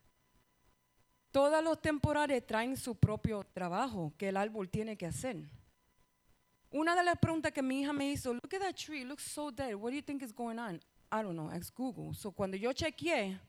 Todos 1.31 1.63
los 1.63 1.81
temporales 1.81 2.45
traen 2.45 2.75
su 2.77 2.95
propio 2.95 3.43
trabajo 3.43 4.13
que 4.17 4.29
el 4.29 4.37
árbol 4.37 4.69
tiene 4.69 4.97
que 4.97 5.05
hacer. 5.05 5.37
Una 6.75 6.93
de 6.93 7.03
las 7.03 7.17
preguntas 7.17 7.53
que 7.53 7.61
mi 7.61 7.81
hija 7.81 7.93
me 7.93 8.11
hizo, 8.11 8.33
look 8.33 8.53
at 8.53 8.59
that 8.59 8.75
tree, 8.75 9.05
looks 9.05 9.23
so 9.23 9.49
dead. 9.49 9.75
What 9.75 9.91
do 9.91 9.95
you 9.95 10.01
think 10.01 10.21
is 10.21 10.33
going 10.33 10.59
on? 10.59 10.81
I 11.09 11.23
don't 11.23 11.33
know, 11.33 11.49
ask 11.49 11.73
Google. 11.73 12.13
So 12.13 12.33
cuando 12.33 12.57
yo 12.57 12.73
chequeé, 12.73 13.39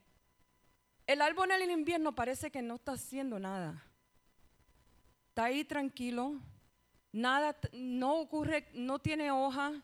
El 1.07 1.21
árbol 1.21 1.51
en 1.51 1.61
el 1.61 1.71
invierno 1.71 2.13
parece 2.13 2.51
que 2.51 2.61
no 2.61 2.75
está 2.75 2.93
haciendo 2.93 3.39
nada. 3.39 3.81
Está 5.29 5.45
ahí 5.45 5.63
tranquilo, 5.63 6.41
nada, 7.13 7.57
no 7.73 8.19
ocurre, 8.19 8.67
no 8.73 8.99
tiene 8.99 9.31
hoja, 9.31 9.81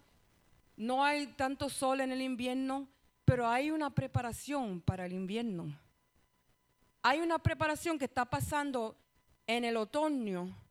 no 0.76 1.04
hay 1.04 1.28
tanto 1.28 1.70
sol 1.70 2.02
en 2.02 2.12
el 2.12 2.22
invierno, 2.22 2.90
pero 3.24 3.48
hay 3.48 3.72
una 3.72 3.90
preparación 3.90 4.82
para 4.82 5.06
el 5.06 5.14
invierno. 5.14 5.78
Hay 7.02 7.20
una 7.20 7.40
preparación 7.40 7.98
que 7.98 8.06
está 8.06 8.26
pasando 8.26 8.98
en 9.48 9.64
el 9.64 9.78
otoño. 9.78 10.63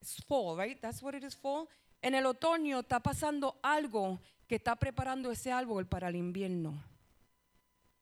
It's 0.00 0.22
fall, 0.24 0.56
right? 0.56 0.80
That's 0.80 1.02
what 1.02 1.14
it 1.14 1.24
is 1.24 1.36
fall. 1.36 1.68
En 2.00 2.14
el 2.14 2.26
otoño 2.26 2.80
está 2.80 3.00
pasando 3.00 3.58
algo 3.62 4.20
que 4.46 4.56
está 4.56 4.76
preparando 4.76 5.30
ese 5.30 5.50
árbol 5.52 5.86
para 5.86 6.08
el 6.08 6.16
invierno. 6.16 6.82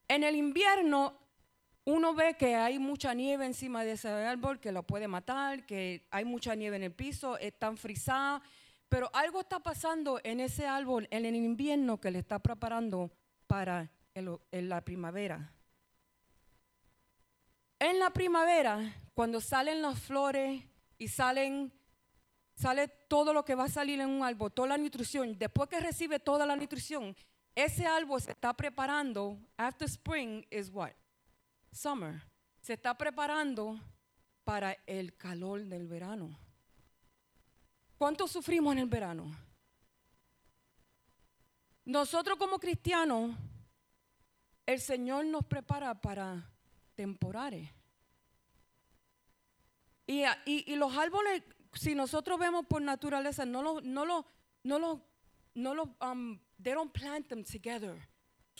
En 0.08 0.22
el 0.22 0.36
invierno 0.36 1.18
uno 1.84 2.14
ve 2.14 2.36
que 2.36 2.56
hay 2.56 2.78
mucha 2.80 3.14
nieve 3.14 3.46
encima 3.46 3.84
de 3.84 3.92
ese 3.92 4.08
árbol 4.08 4.58
que 4.58 4.72
lo 4.72 4.82
puede 4.82 5.06
matar, 5.06 5.64
que 5.66 6.06
hay 6.10 6.24
mucha 6.24 6.54
nieve 6.56 6.76
en 6.76 6.82
el 6.82 6.92
piso, 6.92 7.38
están 7.38 7.76
frisados, 7.76 8.42
pero 8.88 9.08
algo 9.14 9.40
está 9.40 9.60
pasando 9.60 10.20
en 10.24 10.40
ese 10.40 10.66
árbol 10.66 11.06
en 11.12 11.24
el 11.24 11.36
invierno 11.36 12.00
que 12.00 12.10
le 12.10 12.18
está 12.18 12.40
preparando 12.40 13.12
para 13.46 13.88
la 14.50 14.80
primavera. 14.80 15.52
En 17.78 18.00
la 18.00 18.10
primavera, 18.10 18.92
cuando 19.14 19.40
salen 19.40 19.80
las 19.80 19.98
flores 20.00 20.64
y 20.98 21.08
salen 21.08 21.72
sale 22.56 22.88
todo 22.88 23.32
lo 23.32 23.44
que 23.44 23.54
va 23.54 23.64
a 23.64 23.68
salir 23.68 24.00
en 24.00 24.08
un 24.08 24.24
árbol, 24.24 24.52
toda 24.52 24.68
la 24.68 24.78
nutrición, 24.78 25.38
después 25.38 25.68
que 25.68 25.78
recibe 25.78 26.18
toda 26.18 26.46
la 26.46 26.56
nutrición, 26.56 27.14
ese 27.54 27.86
árbol 27.86 28.20
se 28.20 28.32
está 28.32 28.52
preparando, 28.54 29.38
after 29.56 29.86
spring 29.86 30.44
is 30.50 30.70
what? 30.70 30.92
Summer. 31.70 32.22
Se 32.60 32.72
está 32.72 32.96
preparando 32.96 33.78
para 34.44 34.72
el 34.86 35.16
calor 35.16 35.64
del 35.64 35.86
verano. 35.86 36.36
¿Cuánto 37.96 38.26
sufrimos 38.26 38.72
en 38.72 38.80
el 38.80 38.86
verano? 38.86 39.34
Nosotros 41.84 42.36
como 42.36 42.58
cristianos, 42.58 43.36
el 44.66 44.80
Señor 44.80 45.24
nos 45.26 45.44
prepara 45.44 45.94
para 45.94 46.50
temporales. 46.94 47.70
Y, 50.06 50.24
y 50.44 50.76
los 50.76 50.96
árboles, 50.96 51.42
si 51.74 51.94
nosotros 51.94 52.38
vemos 52.38 52.66
por 52.66 52.82
naturaleza, 52.82 53.44
no 53.44 53.62
los, 53.62 53.82
no 53.82 54.04
los, 54.04 54.24
no 54.62 54.78
los, 54.78 54.98
no 55.54 55.74
los, 55.74 55.88
um, 56.00 56.38
they 56.62 56.72
don't 56.72 56.92
plant 56.92 57.28
them 57.28 57.44
together. 57.44 57.96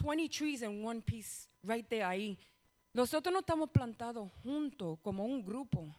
20 0.03 0.29
trees 0.29 0.63
in 0.63 0.85
one 0.85 1.01
piece, 1.01 1.49
right 1.63 1.89
there, 1.89 2.05
ahí. 2.05 2.39
Nosotros 2.93 3.33
no 3.33 3.41
estamos 3.41 3.71
plantados 3.71 4.31
juntos, 4.43 4.99
como 5.03 5.25
un 5.25 5.45
grupo. 5.45 5.95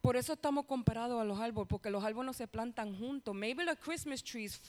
Por 0.00 0.16
eso 0.16 0.34
estamos 0.34 0.66
comparados 0.66 1.20
a 1.20 1.24
los 1.24 1.38
árboles, 1.38 1.68
porque 1.68 1.90
los 1.90 2.04
árboles 2.04 2.26
no 2.26 2.32
se 2.32 2.46
plantan 2.46 2.94
juntos. 2.94 3.34
Maybe 3.34 3.64
the 3.64 3.76
Christmas 3.76 4.22
trees 4.22 4.60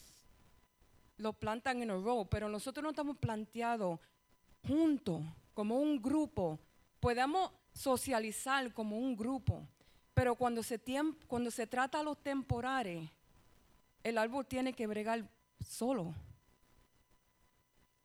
los 1.17 1.35
plantan 1.35 1.81
en 1.81 1.91
a 1.91 1.95
row, 1.95 2.27
pero 2.29 2.49
nosotros 2.49 2.83
no 2.83 2.89
estamos 2.89 3.17
planteados 3.17 3.99
juntos, 4.67 5.21
como 5.53 5.79
un 5.79 6.01
grupo. 6.01 6.59
Podemos 6.99 7.51
socializar 7.73 8.73
como 8.73 8.97
un 8.97 9.15
grupo, 9.15 9.67
pero 10.15 10.35
cuando 10.35 10.63
se, 10.63 10.79
cuando 11.27 11.51
se 11.51 11.67
trata 11.67 11.99
a 11.99 12.03
los 12.03 12.17
temporales, 12.23 13.07
el 14.01 14.17
árbol 14.17 14.45
tiene 14.45 14.71
que 14.71 14.87
bregar 14.87 15.29
solo. 15.59 16.15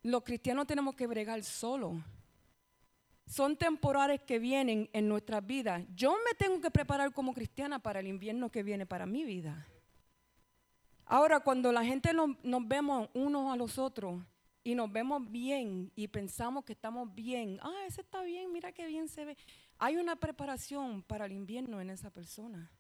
Los 0.03 0.25
cristianos 0.25 0.67
tenemos 0.67 0.97
que 0.97 1.07
bregar 1.07 1.43
solo. 1.45 2.03
Son 3.27 3.57
temporales 3.57 4.21
que 4.23 4.41
vienen 4.41 4.91
en 4.93 5.09
nuestras 5.09 5.47
vidas. 5.47 5.85
Yo 5.95 6.17
me 6.25 6.35
tengo 6.35 6.61
que 6.61 6.73
preparar 6.73 7.13
como 7.13 7.33
cristiana 7.33 7.79
para 7.79 8.01
el 8.01 8.09
invierno 8.09 8.51
que 8.51 8.65
viene 8.65 8.87
para 8.87 9.07
mi 9.07 9.25
vida. 9.25 9.69
Ahora, 11.07 11.39
cuando 11.39 11.71
la 11.71 11.85
gente 11.85 12.13
nos, 12.13 12.31
nos 12.43 12.67
vemos 12.67 13.09
unos 13.15 13.53
a 13.53 13.57
los 13.57 13.79
otros 13.79 14.21
y 14.65 14.75
nos 14.75 14.91
vemos 14.91 15.31
bien 15.31 15.93
y 15.95 16.09
pensamos 16.09 16.65
que 16.65 16.73
estamos 16.73 17.15
bien, 17.15 17.61
ah, 17.63 17.85
ese 17.87 18.01
está 18.01 18.23
bien, 18.23 18.53
mira 18.53 18.73
qué 18.73 18.87
bien 18.87 19.09
se 19.09 19.25
ve. 19.25 19.37
Hay 19.83 19.97
una 19.97 20.15
preparación 20.15 21.03
para 21.03 21.25
el 21.25 21.33
invierno 21.33 21.81
en 21.81 21.89
esa 21.89 22.11
persona. 22.11 22.71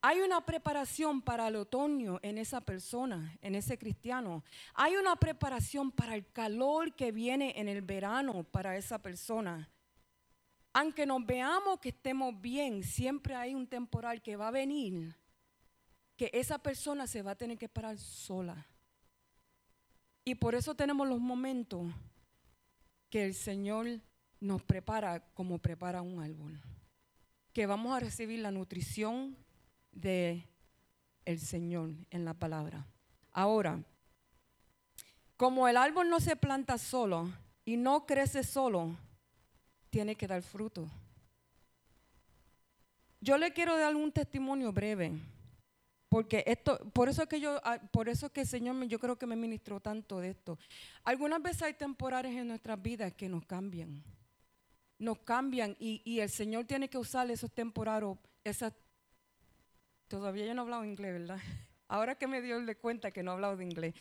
Hay 0.00 0.20
una 0.20 0.46
preparación 0.46 1.20
para 1.20 1.48
el 1.48 1.56
otoño 1.56 2.20
en 2.22 2.38
esa 2.38 2.60
persona, 2.60 3.36
en 3.42 3.56
ese 3.56 3.76
cristiano. 3.76 4.44
Hay 4.72 4.94
una 4.94 5.16
preparación 5.16 5.90
para 5.90 6.14
el 6.14 6.30
calor 6.30 6.94
que 6.94 7.10
viene 7.10 7.54
en 7.56 7.68
el 7.68 7.82
verano 7.82 8.44
para 8.44 8.76
esa 8.76 9.02
persona. 9.02 9.68
Aunque 10.72 11.04
nos 11.04 11.26
veamos 11.26 11.80
que 11.80 11.88
estemos 11.88 12.40
bien, 12.40 12.84
siempre 12.84 13.34
hay 13.34 13.52
un 13.52 13.66
temporal 13.66 14.22
que 14.22 14.36
va 14.36 14.48
a 14.48 14.52
venir 14.52 15.16
que 16.16 16.30
esa 16.32 16.58
persona 16.58 17.08
se 17.08 17.22
va 17.22 17.32
a 17.32 17.36
tener 17.36 17.58
que 17.58 17.68
parar 17.68 17.98
sola. 17.98 18.64
Y 20.24 20.36
por 20.36 20.54
eso 20.54 20.76
tenemos 20.76 21.08
los 21.08 21.18
momentos 21.18 21.84
que 23.10 23.24
el 23.24 23.34
Señor 23.34 24.00
nos 24.40 24.62
prepara 24.62 25.20
como 25.34 25.58
prepara 25.58 26.02
un 26.02 26.20
árbol. 26.20 26.60
Que 27.52 27.66
vamos 27.66 27.96
a 27.96 28.00
recibir 28.00 28.40
la 28.40 28.50
nutrición 28.50 29.36
de 29.92 30.44
el 31.24 31.40
Señor 31.40 31.90
en 32.10 32.24
la 32.24 32.34
palabra. 32.34 32.86
Ahora, 33.32 33.82
como 35.36 35.68
el 35.68 35.76
árbol 35.76 36.08
no 36.08 36.20
se 36.20 36.36
planta 36.36 36.78
solo 36.78 37.30
y 37.64 37.76
no 37.76 38.06
crece 38.06 38.42
solo, 38.42 38.96
tiene 39.90 40.16
que 40.16 40.26
dar 40.26 40.42
fruto. 40.42 40.88
Yo 43.20 43.36
le 43.36 43.52
quiero 43.52 43.76
dar 43.76 43.94
un 43.96 44.12
testimonio 44.12 44.72
breve. 44.72 45.12
Porque 46.08 46.42
esto, 46.46 46.78
por 46.92 47.08
eso 47.08 47.22
es 47.22 47.28
que 47.28 47.38
yo, 47.38 47.60
ah, 47.64 47.78
por 47.90 48.08
eso 48.08 48.26
es 48.26 48.32
que 48.32 48.40
el 48.40 48.46
Señor 48.46 48.82
yo 48.86 48.98
creo 48.98 49.16
que 49.16 49.26
me 49.26 49.36
ministró 49.36 49.78
tanto 49.78 50.20
de 50.20 50.30
esto. 50.30 50.58
Algunas 51.04 51.42
veces 51.42 51.62
hay 51.62 51.74
temporales 51.74 52.34
en 52.34 52.48
nuestras 52.48 52.80
vidas 52.80 53.12
que 53.12 53.28
nos 53.28 53.44
cambian. 53.44 54.02
Nos 54.98 55.18
cambian 55.20 55.76
y, 55.78 56.02
y 56.04 56.20
el 56.20 56.30
Señor 56.30 56.64
tiene 56.64 56.88
que 56.88 56.98
usar 56.98 57.30
esos 57.30 57.50
temporales, 57.52 58.16
esas. 58.44 58.72
Todavía 60.08 60.46
yo 60.46 60.54
no 60.54 60.62
he 60.62 60.64
hablado 60.64 60.84
inglés, 60.84 61.12
¿verdad? 61.12 61.38
Ahora 61.88 62.14
que 62.16 62.26
me 62.26 62.42
dio 62.42 62.60
de 62.60 62.76
cuenta 62.76 63.10
que 63.10 63.22
no 63.22 63.32
he 63.32 63.34
hablado 63.34 63.56
de 63.56 63.64
inglés. 63.64 63.94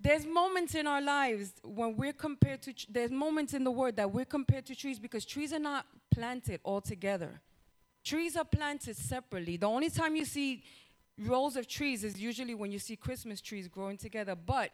There's 0.00 0.26
moments 0.26 0.74
in 0.74 0.86
our 0.86 1.00
lives 1.00 1.54
when 1.62 1.96
we're 1.96 2.12
compared 2.12 2.62
to, 2.62 2.72
there's 2.88 3.12
moments 3.12 3.54
in 3.54 3.62
the 3.62 3.70
world 3.70 3.96
that 3.96 4.10
we're 4.10 4.24
compared 4.24 4.66
to 4.66 4.74
trees 4.74 4.98
because 4.98 5.24
trees 5.24 5.52
are 5.52 5.60
not 5.60 5.86
planted 6.10 6.60
all 6.64 6.80
together. 6.80 7.40
Trees 8.02 8.36
are 8.36 8.44
planted 8.44 8.96
separately. 8.96 9.56
The 9.56 9.66
only 9.66 9.90
time 9.90 10.16
you 10.16 10.24
see 10.24 10.64
rows 11.16 11.56
of 11.56 11.68
trees 11.68 12.02
is 12.02 12.18
usually 12.18 12.54
when 12.54 12.72
you 12.72 12.78
see 12.78 12.96
Christmas 12.96 13.40
trees 13.40 13.68
growing 13.68 13.96
together. 13.96 14.34
But 14.34 14.70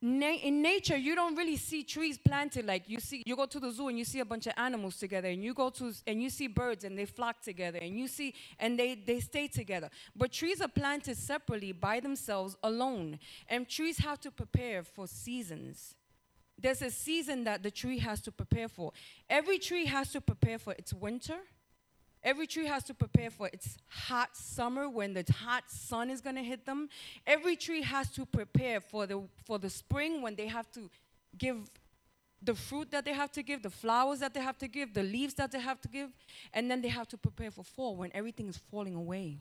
na- 0.00 0.40
in 0.42 0.62
nature, 0.62 0.96
you 0.96 1.14
don't 1.14 1.36
really 1.36 1.56
see 1.56 1.82
trees 1.82 2.18
planted 2.18 2.66
like 2.66 2.88
you 2.88 3.00
see. 3.00 3.22
You 3.26 3.36
go 3.36 3.46
to 3.46 3.60
the 3.60 3.70
zoo 3.70 3.88
and 3.88 3.98
you 3.98 4.04
see 4.04 4.20
a 4.20 4.24
bunch 4.24 4.46
of 4.46 4.54
animals 4.56 4.96
together, 4.96 5.28
and 5.28 5.42
you 5.42 5.54
go 5.54 5.70
to 5.70 5.92
and 6.06 6.22
you 6.22 6.30
see 6.30 6.46
birds 6.46 6.84
and 6.84 6.98
they 6.98 7.06
flock 7.06 7.42
together, 7.42 7.78
and 7.80 7.98
you 7.98 8.08
see 8.08 8.34
and 8.58 8.78
they 8.78 8.94
they 8.94 9.20
stay 9.20 9.48
together. 9.48 9.90
But 10.16 10.32
trees 10.32 10.60
are 10.60 10.68
planted 10.68 11.16
separately 11.16 11.72
by 11.72 12.00
themselves, 12.00 12.56
alone, 12.62 13.18
and 13.48 13.68
trees 13.68 13.98
have 13.98 14.20
to 14.20 14.30
prepare 14.30 14.82
for 14.82 15.06
seasons. 15.06 15.94
There's 16.58 16.82
a 16.82 16.90
season 16.90 17.44
that 17.44 17.62
the 17.62 17.70
tree 17.70 17.98
has 18.00 18.20
to 18.22 18.32
prepare 18.32 18.68
for. 18.68 18.92
Every 19.28 19.58
tree 19.58 19.86
has 19.86 20.12
to 20.12 20.20
prepare 20.20 20.58
for 20.58 20.74
its 20.74 20.92
winter. 20.92 21.38
Every 22.22 22.46
tree 22.46 22.66
has 22.66 22.84
to 22.84 22.94
prepare 22.94 23.30
for 23.30 23.48
its 23.48 23.78
hot 23.88 24.36
summer 24.36 24.88
when 24.88 25.14
the 25.14 25.24
hot 25.32 25.64
sun 25.70 26.10
is 26.10 26.20
going 26.20 26.36
to 26.36 26.42
hit 26.42 26.66
them. 26.66 26.88
Every 27.26 27.56
tree 27.56 27.82
has 27.82 28.10
to 28.10 28.26
prepare 28.26 28.80
for 28.80 29.06
the 29.06 29.22
for 29.46 29.58
the 29.58 29.70
spring 29.70 30.20
when 30.20 30.34
they 30.34 30.46
have 30.46 30.70
to 30.72 30.90
give 31.38 31.70
the 32.42 32.54
fruit 32.54 32.90
that 32.90 33.04
they 33.04 33.12
have 33.12 33.30
to 33.32 33.42
give, 33.42 33.62
the 33.62 33.70
flowers 33.70 34.20
that 34.20 34.34
they 34.34 34.40
have 34.40 34.58
to 34.58 34.68
give, 34.68 34.94
the 34.94 35.02
leaves 35.02 35.34
that 35.34 35.52
they 35.52 35.60
have 35.60 35.80
to 35.82 35.88
give, 35.88 36.10
and 36.52 36.70
then 36.70 36.80
they 36.80 36.88
have 36.88 37.08
to 37.08 37.18
prepare 37.18 37.50
for 37.50 37.62
fall 37.62 37.96
when 37.96 38.10
everything 38.14 38.48
is 38.48 38.56
falling 38.70 38.94
away. 38.94 39.38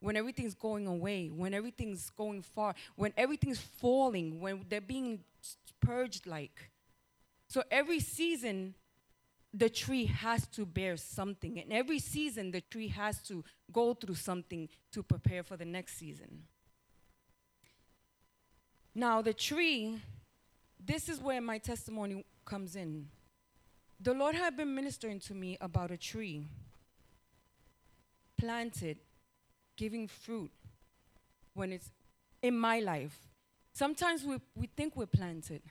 When 0.00 0.16
everything's 0.16 0.54
going 0.54 0.88
away, 0.88 1.28
when 1.28 1.54
everything's 1.54 2.10
going 2.10 2.42
far, 2.42 2.74
when 2.96 3.12
everything's 3.16 3.60
falling, 3.60 4.40
when 4.40 4.64
they're 4.68 4.80
being 4.80 5.20
purged 5.80 6.26
like. 6.26 6.70
So 7.48 7.62
every 7.70 8.00
season 8.00 8.74
the 9.54 9.68
tree 9.68 10.06
has 10.06 10.46
to 10.48 10.64
bear 10.64 10.96
something. 10.96 11.58
And 11.58 11.72
every 11.72 11.98
season, 11.98 12.50
the 12.50 12.62
tree 12.62 12.88
has 12.88 13.18
to 13.28 13.44
go 13.70 13.94
through 13.94 14.14
something 14.14 14.68
to 14.92 15.02
prepare 15.02 15.42
for 15.42 15.56
the 15.56 15.64
next 15.64 15.98
season. 15.98 16.44
Now, 18.94 19.22
the 19.22 19.34
tree, 19.34 20.00
this 20.82 21.08
is 21.08 21.20
where 21.20 21.40
my 21.40 21.58
testimony 21.58 22.24
comes 22.44 22.76
in. 22.76 23.08
The 24.00 24.14
Lord 24.14 24.34
had 24.34 24.56
been 24.56 24.74
ministering 24.74 25.20
to 25.20 25.34
me 25.34 25.56
about 25.60 25.90
a 25.90 25.96
tree 25.96 26.46
planted, 28.38 28.98
giving 29.76 30.08
fruit 30.08 30.50
when 31.54 31.72
it's 31.72 31.90
in 32.42 32.58
my 32.58 32.80
life. 32.80 33.16
Sometimes 33.72 34.24
we, 34.24 34.38
we 34.56 34.66
think 34.66 34.96
we're 34.96 35.06
planted. 35.06 35.62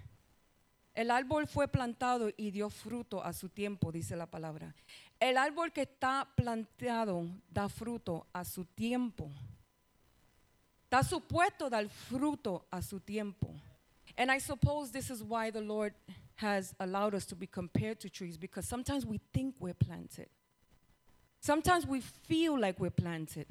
El 0.93 1.09
árbol 1.09 1.47
fue 1.47 1.67
plantado 1.67 2.31
y 2.35 2.51
dio 2.51 2.69
fruto 2.69 3.23
a 3.23 3.31
su 3.33 3.49
tiempo, 3.49 3.91
dice 3.91 4.15
la 4.15 4.25
palabra. 4.25 4.75
El 5.19 5.37
árbol 5.37 5.71
que 5.71 5.83
está 5.83 6.27
plantado 6.35 7.27
da 7.49 7.69
fruto 7.69 8.27
a 8.33 8.43
su 8.43 8.65
tiempo. 8.65 9.29
Está 10.83 11.03
supuesto 11.03 11.69
dar 11.69 11.87
fruto 11.87 12.65
a 12.69 12.81
su 12.81 12.99
tiempo. 12.99 13.47
And 14.17 14.29
I 14.29 14.39
suppose 14.39 14.91
this 14.91 15.09
is 15.09 15.23
why 15.23 15.49
the 15.49 15.61
Lord 15.61 15.93
has 16.35 16.75
allowed 16.79 17.13
us 17.13 17.25
to 17.27 17.35
be 17.35 17.47
compared 17.47 17.99
to 18.01 18.09
trees 18.09 18.37
because 18.37 18.67
sometimes 18.67 19.05
we 19.05 19.19
think 19.31 19.55
we're 19.59 19.73
planted. 19.73 20.27
Sometimes 21.39 21.87
we 21.87 22.01
feel 22.01 22.59
like 22.59 22.79
we're 22.79 22.89
planted. 22.89 23.47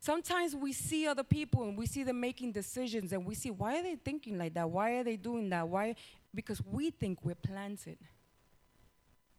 Sometimes 0.00 0.54
we 0.54 0.72
see 0.72 1.08
other 1.08 1.24
people 1.24 1.64
and 1.64 1.76
we 1.76 1.86
see 1.86 2.04
them 2.04 2.20
making 2.20 2.52
decisions 2.52 3.12
and 3.12 3.26
we 3.26 3.34
see 3.34 3.50
why 3.50 3.80
are 3.80 3.82
they 3.82 3.96
thinking 3.96 4.38
like 4.38 4.54
that? 4.54 4.70
Why 4.70 4.92
are 4.98 5.04
they 5.04 5.16
doing 5.16 5.48
that? 5.50 5.68
Why? 5.68 5.96
Because 6.34 6.62
we 6.62 6.90
think 6.90 7.24
we're 7.24 7.34
planted. 7.34 7.98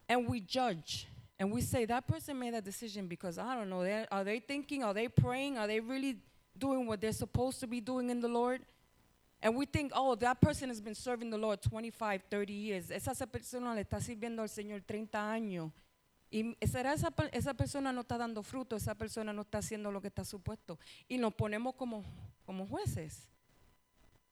And 0.07 0.27
we 0.27 0.41
judge 0.41 1.07
and 1.39 1.53
we 1.53 1.61
say 1.61 1.85
that 1.85 2.05
person 2.05 2.37
made 2.37 2.53
that 2.53 2.65
decision 2.65 3.07
because 3.07 3.37
I 3.37 3.55
don't 3.55 3.69
know, 3.69 3.81
they're- 3.81 4.07
they 4.25 4.39
thinking, 4.39 4.83
are 4.83 4.93
they 4.93 5.07
praying, 5.07 5.57
are 5.57 5.67
they 5.67 5.79
really 5.79 6.21
doing 6.57 6.85
what 6.85 6.99
they're 6.99 7.13
supposed 7.13 7.61
to 7.61 7.67
be 7.67 7.79
doing 7.79 8.09
in 8.09 8.19
the 8.19 8.27
Lord? 8.27 8.65
And 9.41 9.55
we 9.55 9.65
think, 9.65 9.93
oh, 9.95 10.15
that 10.15 10.41
person 10.41 10.67
has 10.67 10.81
been 10.81 10.95
serving 10.95 11.29
the 11.29 11.37
Lord 11.37 11.61
25, 11.61 12.23
30 12.29 12.51
years. 12.53 12.91
Esa 12.91 13.11
esa 13.11 13.25
persona 13.25 13.73
le 13.73 13.85
está 13.85 14.01
sirviendo 14.01 14.41
al 14.41 14.49
Señor 14.49 14.85
30 14.85 15.17
años. 15.17 15.71
Y 16.29 16.55
será 16.67 16.93
esa, 16.93 17.13
esa 17.31 17.53
persona 17.53 17.93
no 17.93 18.01
está 18.01 18.17
dando 18.17 18.43
fruto, 18.43 18.75
esa 18.75 18.93
persona 18.93 19.31
no 19.31 19.43
está 19.43 19.59
haciendo 19.59 19.91
lo 19.91 20.01
que 20.01 20.09
está 20.09 20.25
supuesto. 20.25 20.77
Y 21.07 21.17
nos 21.17 21.33
ponemos 21.33 21.73
como, 21.75 22.03
como 22.45 22.67
jueces. 22.67 23.29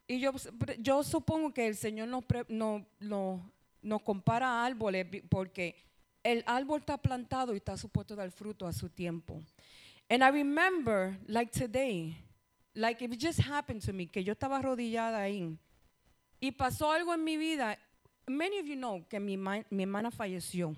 Y 0.07 0.19
yo, 0.19 0.31
yo 0.79 1.03
supongo 1.03 1.53
que 1.53 1.67
el 1.67 1.75
Señor 1.75 2.07
nos, 2.07 2.23
no- 2.49 2.85
no- 2.99 3.51
nos 3.81 4.01
compara 4.01 4.63
árboles 4.65 5.05
porque 5.29 5.75
el 6.23 6.43
árbol 6.47 6.79
está 6.79 6.97
plantado 6.97 7.53
y 7.53 7.57
está 7.57 7.77
supuesto 7.77 8.15
dar 8.15 8.31
fruto 8.31 8.65
a 8.65 8.73
su 8.73 8.89
tiempo. 8.89 9.41
And 10.09 10.23
I 10.23 10.29
remember, 10.31 11.17
like 11.27 11.51
today, 11.51 12.15
like 12.73 13.03
it 13.03 13.19
just 13.19 13.39
happened 13.39 13.81
to 13.85 13.91
me, 13.93 14.07
que 14.07 14.23
yo 14.23 14.33
estaba 14.33 14.57
arrodillada 14.59 15.21
ahí 15.21 15.57
y 16.39 16.51
pasó 16.51 16.91
algo 16.91 17.13
en 17.13 17.23
mi 17.23 17.35
vida. 17.37 17.77
Many 18.27 18.59
of 18.59 18.65
you 18.65 18.75
know 18.75 19.05
que 19.09 19.19
mi, 19.19 19.37
mi 19.37 19.83
hermana 19.83 20.11
falleció. 20.11 20.73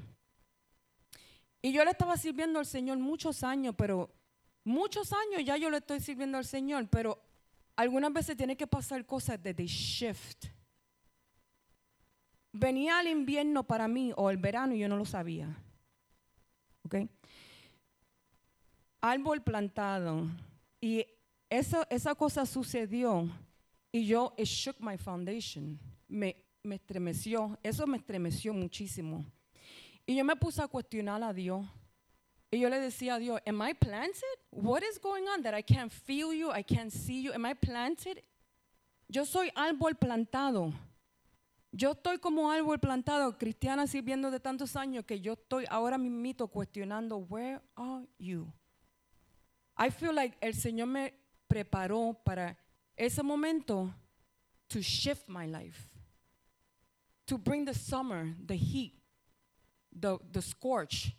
Y 1.61 1.71
yo 1.71 1.83
le 1.83 1.91
estaba 1.91 2.15
sirviendo 2.17 2.59
al 2.59 2.65
Señor 2.65 2.97
muchos 2.99 3.43
años, 3.43 3.75
pero 3.77 4.09
muchos 4.63 5.11
años 5.13 5.43
ya 5.45 5.57
yo 5.57 5.69
le 5.69 5.77
estoy 5.77 5.99
sirviendo 5.99 6.37
al 6.37 6.45
Señor, 6.45 6.87
pero 6.89 7.19
algunas 7.79 8.11
veces 8.11 8.35
tiene 8.35 8.57
que 8.57 8.67
pasar 8.67 9.05
cosas 9.05 9.41
de 9.41 9.53
shift. 9.65 10.47
Venía 12.51 12.99
el 12.99 13.07
invierno 13.07 13.63
para 13.63 13.87
mí 13.87 14.11
o 14.17 14.29
el 14.29 14.35
verano 14.35 14.75
y 14.75 14.79
yo 14.79 14.89
no 14.89 14.97
lo 14.97 15.05
sabía. 15.05 15.47
¿Ok? 16.83 16.95
Árbol 18.99 19.41
plantado. 19.41 20.27
Y 20.81 21.05
eso, 21.49 21.85
esa 21.89 22.13
cosa 22.15 22.45
sucedió 22.45 23.29
y 23.93 24.05
yo, 24.07 24.33
it 24.37 24.45
shook 24.45 24.75
my 24.81 24.97
foundation. 24.97 25.79
Me, 26.09 26.35
me 26.61 26.75
estremeció. 26.75 27.57
Eso 27.63 27.87
me 27.87 27.95
estremeció 27.95 28.53
muchísimo. 28.53 29.25
Y 30.05 30.17
yo 30.17 30.25
me 30.25 30.35
puse 30.35 30.61
a 30.61 30.67
cuestionar 30.67 31.23
a 31.23 31.31
Dios. 31.31 31.65
Y 32.51 32.59
yo 32.59 32.69
le 32.69 32.79
decía 32.79 33.15
a 33.15 33.19
Dios, 33.19 33.39
am 33.45 33.61
I 33.61 33.73
planted? 33.73 34.23
What 34.49 34.81
is 34.83 34.97
going 34.99 35.27
on 35.27 35.43
that 35.43 35.53
I 35.53 35.61
can't 35.61 35.91
feel 35.91 36.33
you, 36.33 36.51
I 36.51 36.63
can't 36.63 36.91
see 36.91 37.21
you? 37.21 37.31
Am 37.31 37.45
I 37.45 37.53
planted? 37.53 38.23
Yo 39.07 39.23
soy 39.23 39.51
árbol 39.55 39.95
plantado. 39.95 40.73
Yo 41.71 41.91
estoy 41.91 42.17
como 42.19 42.49
árbol 42.49 42.79
plantado, 42.79 43.37
cristiana 43.37 43.85
sirviendo 43.85 44.31
de 44.31 44.39
tantos 44.39 44.75
años 44.75 45.05
que 45.05 45.19
yo 45.19 45.33
estoy 45.33 45.65
ahora 45.69 45.99
mismito 45.99 46.47
cuestionando, 46.47 47.17
where 47.29 47.61
are 47.75 48.07
you? 48.17 48.51
I 49.77 49.91
feel 49.91 50.13
like 50.15 50.35
el 50.41 50.53
Señor 50.53 50.87
me 50.87 51.13
preparó 51.47 52.17
para 52.25 52.57
ese 52.97 53.21
momento 53.21 53.93
to 54.69 54.81
shift 54.81 55.29
my 55.29 55.45
life, 55.45 55.87
to 57.27 57.37
bring 57.37 57.65
the 57.65 57.73
summer, 57.75 58.33
the 58.43 58.55
heat, 58.55 58.93
the, 59.93 60.17
the 60.31 60.41
scorch, 60.41 61.15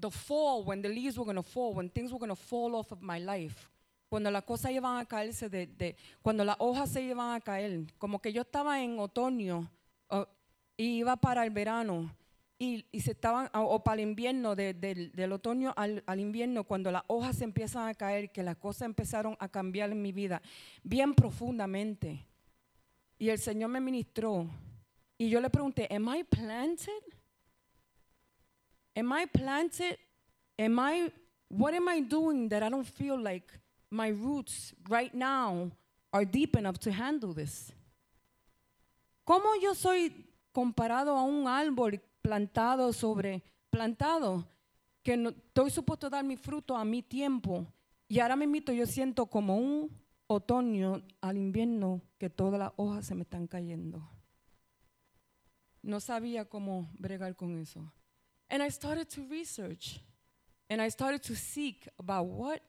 the 0.00 0.10
fall, 0.10 0.64
when 0.64 0.82
the 0.82 0.88
leaves 0.88 1.16
were 1.18 1.24
going 1.24 1.36
to 1.36 1.42
fall, 1.42 1.74
when 1.74 1.88
things 1.90 2.10
were 2.12 2.18
going 2.18 2.28
to 2.34 2.36
fall 2.36 2.74
off 2.74 2.90
of 2.92 3.00
my 3.00 3.18
life. 3.20 3.68
Cuando 4.08 4.30
las 4.30 4.44
cosas 4.44 4.70
iban 4.72 4.98
a 4.98 5.04
caerse 5.06 5.48
de, 5.48 5.66
de- 5.66 5.96
cuando 6.20 6.44
las 6.44 6.56
hojas 6.58 6.90
se 6.90 7.02
iban 7.02 7.34
a 7.34 7.40
caer, 7.40 7.86
como 7.98 8.20
que 8.20 8.32
yo 8.32 8.42
estaba 8.42 8.82
en 8.82 8.98
otoño 8.98 9.70
o- 10.08 10.26
y 10.76 10.98
iba 10.98 11.16
para 11.16 11.44
el 11.44 11.50
verano 11.50 12.14
y, 12.58 12.84
y 12.92 13.00
se 13.00 13.12
estaban, 13.12 13.48
o, 13.54 13.60
o 13.62 13.82
para 13.82 14.02
el 14.02 14.08
invierno, 14.08 14.54
de- 14.54 14.74
del- 14.74 15.12
del 15.12 15.32
otoño 15.32 15.72
al, 15.76 16.02
al 16.06 16.20
invierno, 16.20 16.64
cuando 16.64 16.90
las 16.92 17.02
hojas 17.06 17.36
se 17.38 17.44
empiezan 17.44 17.88
a 17.88 17.94
caer, 17.94 18.30
que 18.30 18.42
las 18.42 18.56
cosas 18.56 18.82
empezaron 18.82 19.34
a 19.40 19.48
cambiar 19.48 19.90
en 19.90 20.02
mi 20.02 20.12
vida 20.12 20.42
bien 20.82 21.14
profundamente. 21.14 22.26
Y 23.18 23.30
el 23.30 23.38
Señor 23.38 23.70
me 23.70 23.80
ministró 23.80 24.46
y 25.16 25.30
yo 25.30 25.40
le 25.40 25.48
pregunté, 25.48 25.88
¿Am 25.90 26.14
I 26.14 26.22
planted? 26.24 27.02
Am 28.94 29.12
I 29.12 29.26
planted? 29.26 29.98
Am 30.58 30.78
I, 30.78 31.10
what 31.48 31.74
am 31.74 31.88
I 31.88 32.00
doing 32.00 32.48
that 32.48 32.62
I 32.62 32.68
don't 32.68 32.86
feel 32.86 33.18
like 33.18 33.52
my 33.90 34.08
roots 34.08 34.74
right 34.88 35.12
now 35.14 35.70
are 36.12 36.24
deep 36.24 36.56
enough 36.56 36.78
to 36.80 36.92
handle 36.92 37.32
this? 37.32 37.72
¿Cómo 39.24 39.54
yo 39.60 39.74
soy 39.74 40.12
comparado 40.52 41.16
a 41.16 41.22
un 41.22 41.46
árbol 41.46 42.00
plantado 42.20 42.92
sobre, 42.92 43.42
plantado, 43.70 44.44
que 45.02 45.16
no, 45.16 45.30
estoy 45.30 45.70
supuesto 45.70 46.08
a 46.08 46.10
dar 46.10 46.24
mi 46.24 46.36
fruto 46.36 46.76
a 46.76 46.84
mi 46.84 47.02
tiempo? 47.02 47.66
Y 48.08 48.18
ahora 48.18 48.36
mismo 48.36 48.72
yo 48.72 48.84
siento 48.84 49.26
como 49.26 49.56
un 49.56 49.90
otoño 50.26 51.02
al 51.20 51.38
invierno 51.38 52.02
que 52.18 52.28
todas 52.28 52.58
las 52.58 52.72
hojas 52.76 53.06
se 53.06 53.14
me 53.14 53.22
están 53.22 53.46
cayendo. 53.46 54.06
No 55.82 55.98
sabía 56.00 56.44
cómo 56.44 56.90
bregar 56.98 57.34
con 57.36 57.58
eso. 57.58 57.92
And 58.52 58.62
I 58.62 58.68
started 58.68 59.08
to 59.10 59.22
research 59.30 59.98
and 60.68 60.82
I 60.82 60.90
started 60.90 61.22
to 61.24 61.34
seek 61.34 61.88
about 61.98 62.26
what 62.26 62.60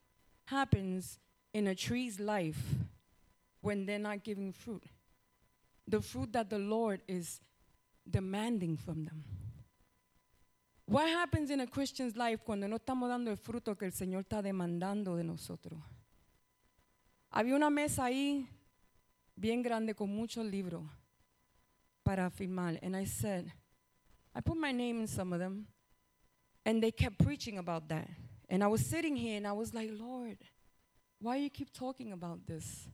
happens 0.46 1.20
in 1.54 1.68
a 1.68 1.76
tree's 1.76 2.22
life 2.22 2.58
when 3.60 3.86
they're 3.86 4.00
not 4.00 4.24
giving 4.24 4.54
fruit. 4.54 4.84
The 5.86 6.00
fruit 6.02 6.32
that 6.32 6.50
the 6.50 6.58
Lord 6.58 7.02
is 7.06 7.42
demanding 8.10 8.78
from 8.78 9.04
them. 9.04 9.26
What 10.86 11.10
happens 11.10 11.50
in 11.50 11.60
a 11.60 11.68
Christian's 11.68 12.16
life 12.16 12.40
cuando 12.46 12.66
no 12.68 12.78
estamos 12.78 13.10
dando 13.10 13.32
el 13.32 13.38
fruto 13.38 13.78
que 13.78 13.86
el 13.86 13.92
Señor 13.92 14.24
está 14.24 14.42
demandando 14.42 15.18
de 15.18 15.24
nosotros? 15.26 15.80
Había 17.30 17.56
una 17.56 17.70
mesa 17.70 18.06
ahí 18.06 18.48
bien 19.36 19.62
grande 19.62 19.96
con 19.96 20.10
muchos 20.10 20.46
libros 20.46 20.84
para 22.04 22.30
firmar. 22.30 22.80
And 22.82 22.96
I 22.96 23.06
said, 23.06 23.52
I 24.34 24.40
put 24.42 24.58
my 24.58 24.72
name 24.72 25.02
in 25.02 25.08
some 25.08 25.34
of 25.34 25.40
them. 25.40 25.68
And 26.66 26.82
they 26.82 26.92
kept 26.92 27.20
preaching 27.20 27.58
about 27.58 27.90
that. 27.90 28.08
And 28.50 28.64
I 28.64 28.68
was 28.68 28.86
sitting 28.86 29.16
here 29.16 29.38
and 29.38 29.48
I 29.48 29.52
was 29.52 29.74
like, 29.74 29.90
Lord, 30.00 30.38
why 31.20 31.38
you 31.38 31.50
keep 31.50 31.74
talking 31.74 32.12
about 32.12 32.46
this? 32.46 32.88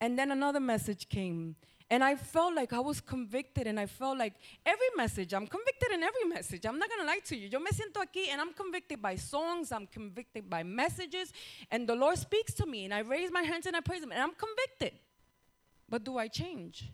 And 0.00 0.18
then 0.18 0.30
another 0.30 0.60
message 0.60 1.08
came. 1.08 1.56
And 1.90 2.02
I 2.02 2.16
felt 2.16 2.54
like 2.54 2.72
I 2.72 2.80
was 2.80 3.00
convicted 3.00 3.66
and 3.66 3.78
I 3.78 3.86
felt 3.86 4.18
like 4.18 4.34
every 4.64 4.88
message, 4.96 5.34
I'm 5.34 5.46
convicted 5.46 5.92
in 5.92 6.02
every 6.02 6.24
message. 6.24 6.64
I'm 6.64 6.78
not 6.78 6.88
to 6.98 7.04
lie 7.04 7.20
to 7.26 7.36
you. 7.36 7.48
Yo 7.48 7.58
me 7.58 7.70
siento 7.70 8.00
aquí 8.02 8.28
and 8.30 8.40
I'm 8.40 8.52
convicted 8.54 9.00
by 9.02 9.16
songs, 9.16 9.70
I'm 9.70 9.86
convicted 9.86 10.48
by 10.48 10.62
messages, 10.62 11.32
and 11.70 11.86
the 11.86 11.94
Lord 11.94 12.16
speaks 12.18 12.54
to 12.54 12.66
me 12.66 12.86
and 12.86 12.94
I 12.94 13.00
raise 13.00 13.30
my 13.30 13.42
hands 13.42 13.66
and 13.66 13.76
I 13.76 13.80
praise 13.80 14.02
him 14.02 14.12
and 14.12 14.22
I'm 14.22 14.34
convicted. 14.34 14.92
But 15.88 16.04
do 16.04 16.16
I 16.16 16.28
change? 16.28 16.90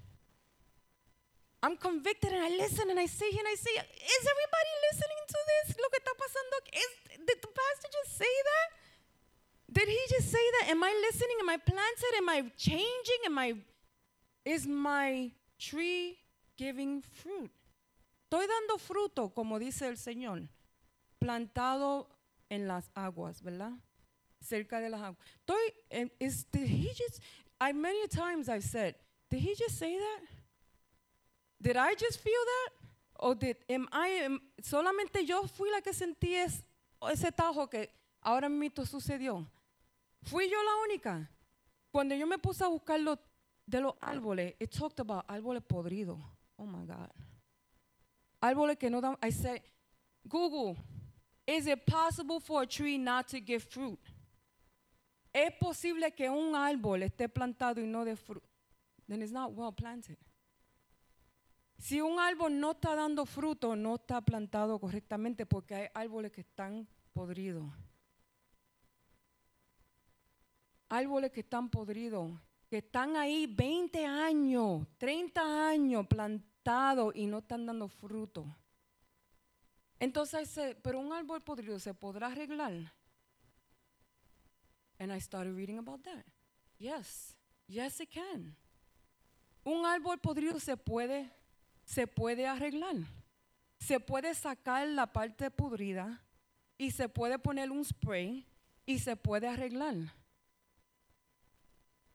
I'm 1.63 1.77
convicted 1.77 2.33
and 2.33 2.43
I 2.43 2.49
listen 2.49 2.89
and 2.89 2.99
I 2.99 3.07
sit 3.07 3.31
here 3.31 3.41
and 3.41 3.49
I 3.49 3.55
say, 3.55 3.71
is 3.71 4.25
everybody 4.35 4.73
listening 4.91 5.23
to 5.29 5.39
this? 5.51 5.77
Lo 5.77 5.89
que 5.91 6.01
está 6.01 6.13
pasando? 6.17 6.57
Is, 6.73 7.19
did 7.27 7.39
the 7.43 7.49
pastor 7.49 7.89
just 7.93 8.17
say 8.17 8.35
that? 8.51 8.69
Did 9.73 9.89
he 9.89 10.01
just 10.09 10.31
say 10.31 10.51
that? 10.59 10.71
Am 10.71 10.83
I 10.83 10.93
listening? 11.07 11.37
Am 11.41 11.51
I 11.51 11.59
planted? 11.59 12.13
Am 12.17 12.29
I 12.29 12.51
changing? 12.57 13.21
Am 13.27 13.39
I, 13.39 13.55
is 14.45 14.67
my 14.67 15.31
tree 15.59 16.17
giving 16.57 17.03
fruit? 17.03 17.51
Estoy 18.25 18.47
dando 18.47 18.79
fruto, 18.79 19.35
como 19.35 19.59
dice 19.59 19.83
el 19.83 19.97
Señor, 19.97 20.49
plantado 21.21 22.07
en 22.49 22.67
las 22.69 22.89
aguas, 22.97 23.43
¿verdad? 23.43 23.73
Cerca 24.41 24.81
de 24.81 24.89
las 24.89 25.01
aguas. 25.01 25.19
Estoy, 25.41 25.73
eh, 25.91 26.09
is, 26.19 26.45
did 26.51 26.69
he 26.69 26.89
just, 26.95 27.21
I, 27.61 27.73
many 27.73 28.07
times 28.09 28.49
I've 28.49 28.65
said, 28.65 28.95
did 29.29 29.41
he 29.41 29.55
just 29.55 29.79
say 29.79 29.99
that? 29.99 30.40
Did 31.61 31.77
I 31.77 31.95
just 31.95 32.21
feel 32.21 32.45
that? 32.45 32.73
O 33.23 33.35
did 33.35 33.57
am 33.69 33.87
I 33.93 34.09
am- 34.25 34.41
solamente 34.63 35.27
yo 35.27 35.43
fui 35.47 35.71
la 35.71 35.81
que 35.83 35.93
sentí 35.93 36.35
es- 36.35 36.63
ese 37.11 37.31
tajo 37.33 37.69
que 37.69 37.91
ahora 38.23 38.49
mismo 38.49 38.85
sucedió? 38.87 39.47
Fui 40.23 40.49
yo 40.49 40.57
la 40.63 40.77
única. 40.89 41.29
Cuando 41.93 42.15
yo 42.15 42.27
me 42.27 42.39
puse 42.39 42.63
a 42.65 42.69
buscar 42.69 42.99
lo 43.01 43.19
de 43.67 43.81
los 43.81 43.95
árboles, 44.01 44.55
it 44.59 44.71
talked 44.71 45.01
about 45.01 45.25
árboles 45.29 45.63
podridos, 45.63 46.19
oh 46.57 46.65
my 46.67 46.87
God. 46.87 47.11
Árboles 48.43 48.79
que 48.79 48.89
no 48.89 49.01
dan, 49.01 49.17
I 49.23 49.31
said, 49.31 49.61
Google, 50.27 50.77
is 51.47 51.67
it 51.67 51.85
possible 51.85 52.41
for 52.41 52.63
a 52.63 52.67
tree 52.67 52.97
not 52.97 53.29
to 53.29 53.39
give 53.41 53.63
fruit? 53.65 53.99
¿Es 55.33 55.53
posible 55.61 56.11
que 56.17 56.29
un 56.31 56.55
árbol 56.55 57.03
esté 57.03 57.29
plantado 57.29 57.81
y 57.81 57.87
no 57.87 58.05
dé 58.05 58.17
fruto? 58.17 58.47
Then 59.09 59.21
it's 59.23 59.33
not 59.33 59.53
well 59.53 59.73
planted. 59.73 60.17
Si 61.81 61.99
un 61.99 62.21
árbol 62.21 62.61
no 62.61 62.73
está 62.73 62.95
dando 62.95 63.25
fruto, 63.25 63.75
no 63.75 63.95
está 63.95 64.21
plantado 64.21 64.79
correctamente 64.79 65.47
porque 65.47 65.75
hay 65.75 65.89
árboles 65.95 66.31
que 66.31 66.43
están 66.43 66.87
podridos. 67.15 67.73
Árboles 70.91 71.31
que 71.33 71.41
están 71.41 71.71
podridos, 71.71 72.39
que 72.69 72.79
están 72.79 73.17
ahí 73.17 73.47
20 73.47 74.05
años, 74.05 74.87
30 74.99 75.69
años 75.69 76.07
plantados 76.07 77.17
y 77.17 77.27
no 77.27 77.39
están 77.39 77.65
dando 77.65 77.89
fruto. 77.89 78.45
Entonces, 79.99 80.77
pero 80.83 81.01
un 81.01 81.15
árbol 81.15 81.41
podrido 81.41 81.79
se 81.79 81.95
podrá 81.95 82.27
arreglar. 82.27 82.93
And 84.99 85.11
I 85.11 85.19
started 85.19 85.57
reading 85.57 85.79
about 85.79 86.03
that. 86.03 86.27
Yes, 86.79 87.35
yes 87.67 88.01
it 88.01 88.11
can. 88.13 88.55
Un 89.65 89.87
árbol 89.87 90.19
podrido 90.19 90.61
se 90.61 90.77
puede, 90.77 91.40
se 91.91 92.07
puede 92.07 92.47
arreglar. 92.47 93.05
Se 93.81 93.99
puede 93.99 94.35
sacar 94.35 94.87
la 94.89 95.07
parte 95.07 95.51
podrida 95.51 96.21
y 96.79 96.91
se 96.91 97.09
puede 97.09 97.39
poner 97.39 97.71
un 97.71 97.85
spray 97.85 98.47
y 98.87 98.99
se 98.99 99.17
puede 99.17 99.49
arreglar. 99.49 100.13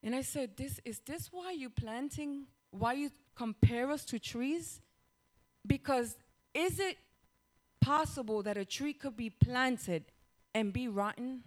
And 0.02 0.16
I 0.16 0.22
said, 0.22 0.56
this, 0.56 0.80
is 0.86 1.00
this 1.00 1.30
why 1.32 1.52
you 1.52 1.70
planting, 1.70 2.46
why 2.70 2.94
you 2.94 3.10
compare 3.34 3.92
us 3.92 4.06
to 4.06 4.20
trees? 4.20 4.82
Because 5.66 6.16
is 6.54 6.80
it 6.80 6.98
possible 7.82 8.44
that 8.44 8.56
a 8.56 8.66
tree 8.66 8.94
could 8.94 9.18
be 9.18 9.30
planted 9.30 10.06
and 10.54 10.72
be 10.72 10.88
rotten? 10.88 11.44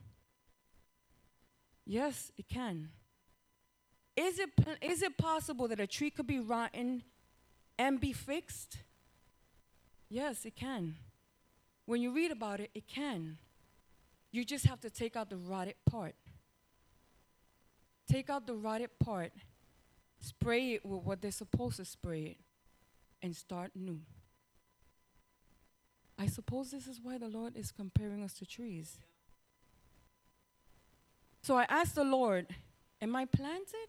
Yes, 1.87 2.31
it 2.37 2.49
can. 2.49 2.91
Is 4.17 4.39
it, 4.41 4.51
is 4.83 5.03
it 5.03 5.17
possible 5.17 5.69
that 5.69 5.81
a 5.81 5.87
tree 5.87 6.11
could 6.11 6.27
be 6.27 6.41
rotten 6.41 7.05
and 7.79 8.01
be 8.01 8.13
fixed? 8.13 8.79
Yes, 10.09 10.45
it 10.45 10.57
can. 10.57 10.97
When 11.87 12.03
you 12.03 12.13
read 12.13 12.31
about 12.31 12.61
it, 12.61 12.71
it 12.75 12.87
can. 12.87 13.39
You 14.31 14.45
just 14.45 14.67
have 14.67 14.81
to 14.81 14.91
take 14.91 15.17
out 15.17 15.31
the 15.31 15.37
rotted 15.37 15.77
part. 15.89 16.15
Take 18.11 18.31
out 18.31 18.47
the 18.47 18.55
rotted 18.55 18.91
part, 18.99 19.33
spray 20.21 20.75
it 20.75 20.85
with 20.85 21.03
what 21.03 21.21
they're 21.21 21.31
supposed 21.31 21.77
to 21.77 21.85
spray 21.85 22.23
it, 22.23 22.37
and 23.23 23.37
start 23.37 23.73
new. 23.75 24.01
I 26.19 26.27
suppose 26.27 26.71
this 26.71 26.87
is 26.87 27.01
why 27.03 27.19
the 27.19 27.29
Lord 27.29 27.55
is 27.55 27.71
comparing 27.71 28.23
us 28.23 28.33
to 28.35 28.47
trees. 28.47 28.97
So 31.43 31.57
I 31.57 31.67
asked 31.69 31.95
the 31.95 32.05
Lord, 32.05 32.47
Am 33.01 33.15
I 33.15 33.27
planted? 33.27 33.89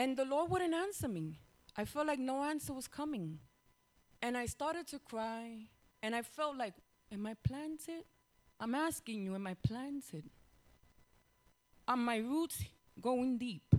And 0.00 0.16
the 0.16 0.24
Lord 0.24 0.50
wouldn't 0.50 0.72
answer 0.72 1.08
me. 1.08 1.40
I 1.76 1.84
felt 1.84 2.06
like 2.06 2.18
no 2.18 2.42
answer 2.42 2.72
was 2.72 2.88
coming. 2.88 3.38
And 4.22 4.34
I 4.34 4.46
started 4.46 4.86
to 4.88 4.98
cry, 4.98 5.66
and 6.02 6.14
I 6.14 6.22
felt 6.22 6.56
like, 6.56 6.72
Am 7.12 7.26
I 7.26 7.34
planted? 7.46 8.04
I'm 8.58 8.74
asking 8.74 9.22
you, 9.24 9.34
Am 9.34 9.46
I 9.46 9.56
planted? 9.62 10.24
Are 11.86 11.98
my 11.98 12.16
roots 12.16 12.64
going 12.98 13.36
deep? 13.36 13.74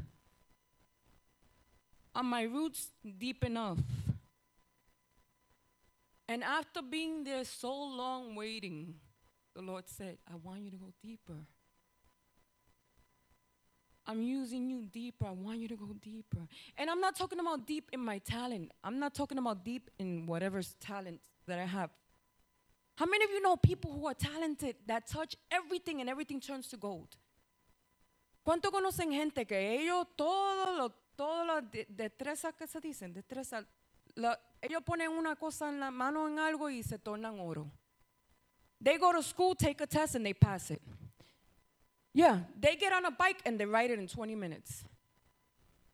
Are 2.13 2.21
my 2.21 2.43
roots 2.43 2.91
deep 3.17 3.43
enough? 3.43 3.79
And 6.27 6.43
after 6.43 6.83
being 6.83 7.23
there 7.23 7.43
so 7.45 7.73
long 7.73 8.35
waiting, 8.35 8.93
the 9.55 9.63
Lord 9.63 9.85
said, 9.87 10.19
I 10.31 10.35
want 10.35 10.61
you 10.61 10.69
to 10.69 10.77
go 10.77 10.93
deeper. 11.01 11.39
I'm 14.07 14.21
using 14.23 14.69
you 14.69 14.85
deeper. 14.91 15.27
I 15.27 15.31
want 15.31 15.59
you 15.59 15.67
to 15.67 15.75
go 15.75 15.93
deeper. 16.01 16.47
And 16.77 16.89
I'm 16.89 16.99
not 16.99 17.15
talking 17.15 17.39
about 17.39 17.67
deep 17.67 17.89
in 17.93 17.99
my 17.99 18.17
talent. 18.19 18.71
I'm 18.83 18.99
not 18.99 19.13
talking 19.13 19.37
about 19.37 19.63
deep 19.63 19.89
in 19.99 20.25
whatever's 20.25 20.73
talent 20.79 21.19
that 21.47 21.59
I 21.59 21.65
have. 21.65 21.91
How 22.95 23.05
many 23.05 23.23
of 23.25 23.31
you 23.31 23.41
know 23.41 23.55
people 23.55 23.91
who 23.91 24.07
are 24.07 24.13
talented 24.13 24.75
that 24.87 25.07
touch 25.07 25.35
everything 25.51 26.01
and 26.01 26.09
everything 26.09 26.39
turns 26.39 26.67
to 26.69 26.77
gold? 26.77 27.15
¿Cuánto 28.43 28.71
conocen 28.71 29.11
gente 29.11 29.45
que 29.45 29.55
ellos 29.79 30.07
todo 30.17 30.77
lo, 30.77 30.89
todas 31.15 31.45
las 31.45 31.71
de- 31.71 31.85
destrezas 31.87 32.55
que 32.55 32.65
se 32.67 32.79
dicen, 32.81 33.13
destrezas, 33.13 33.65
ellos 34.61 34.81
ponen 34.83 35.11
una 35.11 35.35
cosa 35.35 35.69
en 35.69 35.79
la 35.79 35.91
mano 35.91 36.27
en 36.27 36.39
algo 36.39 36.69
y 36.69 36.81
se 36.81 36.97
tornan 36.97 37.39
oro? 37.39 37.71
They 38.83 38.97
go 38.97 39.11
to 39.11 39.21
school, 39.21 39.55
take 39.55 39.79
a 39.83 39.87
test, 39.87 40.15
and 40.15 40.25
they 40.25 40.33
pass 40.33 40.71
it. 40.71 40.81
Yeah, 42.13 42.39
they 42.59 42.75
get 42.75 42.91
on 42.93 43.05
a 43.05 43.11
bike 43.11 43.41
and 43.45 43.59
they 43.59 43.65
ride 43.65 43.91
it 43.91 43.99
in 43.99 44.07
20 44.07 44.35
minutes. 44.35 44.83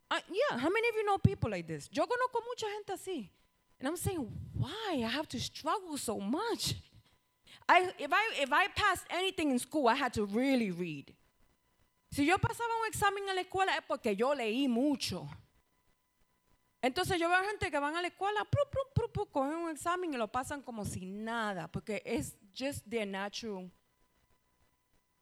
Uh, 0.10 0.20
yeah, 0.30 0.58
how 0.58 0.70
many 0.70 0.88
of 0.88 0.96
you 0.96 1.06
know 1.06 1.18
people 1.18 1.50
like 1.50 1.68
this? 1.68 1.90
Yo 1.92 2.06
conozco 2.06 2.42
mucha 2.48 2.66
gente 2.66 2.94
así. 2.94 3.30
And 3.80 3.88
I'm 3.88 3.98
saying, 3.98 4.28
why? 4.54 5.04
I 5.04 5.08
have 5.08 5.28
to 5.30 5.40
struggle 5.40 5.98
so 5.98 6.20
much. 6.20 6.76
I, 7.70 7.92
if, 8.00 8.12
I, 8.12 8.42
if 8.42 8.52
I 8.52 8.68
passed 8.70 9.06
anything 9.10 9.52
in 9.52 9.60
school, 9.60 9.88
I 9.88 9.96
had 9.96 10.14
to 10.14 10.26
really 10.26 10.72
read. 10.72 11.14
Si 12.12 12.26
yo 12.26 12.38
pasaba 12.38 12.70
un 12.82 12.88
examen 12.88 13.28
en 13.30 13.36
la 13.36 13.44
escuela 13.44 13.76
es 13.78 13.84
porque 13.88 14.16
yo 14.16 14.34
leí 14.34 14.68
mucho. 14.68 15.28
Entonces 16.82 17.20
yo 17.20 17.28
veo 17.28 17.44
gente 17.44 17.70
que 17.70 17.80
van 17.80 17.96
a 17.96 18.02
la 18.02 18.08
escuela, 18.08 18.46
pru, 18.46 18.62
pru, 18.94 19.12
pru, 19.12 19.26
cogen 19.26 19.56
un 19.58 19.72
examen 19.72 20.14
y 20.14 20.18
lo 20.18 20.28
pasan 20.32 20.62
como 20.62 20.86
si 20.86 21.06
nada, 21.06 21.68
porque 21.68 22.02
es 22.06 22.36
just 22.56 22.88
their 22.90 23.06
natural. 23.06 23.70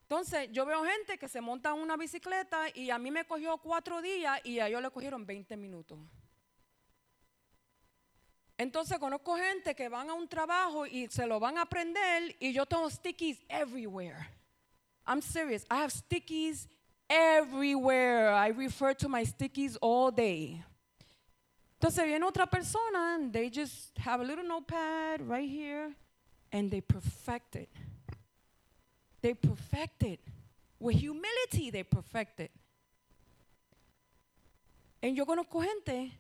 Entonces 0.05 0.49
yo 0.51 0.67
veo 0.67 0.83
gente 0.83 1.17
que 1.17 1.27
se 1.27 1.41
monta 1.41 1.71
en 1.71 1.79
una 1.79 1.97
bicicleta 1.97 2.67
y 2.75 2.91
a 2.91 2.99
mí 2.99 3.09
me 3.09 3.25
cogió 3.25 3.57
cuatro 3.57 4.03
días 4.03 4.39
y 4.43 4.59
a 4.59 4.67
ellos 4.67 4.83
le 4.83 4.91
cogieron 4.91 5.25
20 5.25 5.57
minutos. 5.57 5.97
Entonces 8.55 8.99
conozco 8.99 9.35
gente 9.35 9.73
que 9.73 9.89
van 9.89 10.11
a 10.11 10.13
un 10.13 10.27
trabajo 10.27 10.85
y 10.85 11.07
se 11.07 11.25
lo 11.25 11.39
van 11.39 11.57
a 11.57 11.63
aprender 11.63 12.35
y 12.39 12.53
yo 12.53 12.67
tengo 12.67 12.87
stickies 12.87 13.43
everywhere. 13.49 14.29
I'm 15.07 15.23
serious. 15.23 15.65
I 15.71 15.77
have 15.77 15.91
stickies 15.91 16.67
everywhere. 17.09 18.29
I 18.29 18.49
refer 18.49 18.93
to 18.97 19.09
my 19.09 19.25
stickies 19.25 19.75
all 19.81 20.11
day. 20.11 20.63
Entonces 21.79 22.05
viene 22.05 22.23
otra 22.23 22.45
persona 22.45 23.15
and 23.15 23.33
they 23.33 23.49
just 23.49 23.97
have 23.97 24.21
a 24.21 24.23
little 24.23 24.45
notepad 24.45 25.27
right 25.27 25.49
here 25.49 25.95
and 26.51 26.69
they 26.69 26.81
perfect 26.81 27.55
it. 27.55 27.69
They 29.25 29.33
perfect 29.33 30.03
it. 30.03 30.19
With 30.79 30.97
humility, 30.97 31.71
they 31.71 31.81
perfect 31.81 32.41
it. 32.41 32.51
And 35.01 35.17
yo 35.17 35.25
conozco 35.25 35.63
gente 35.63 36.11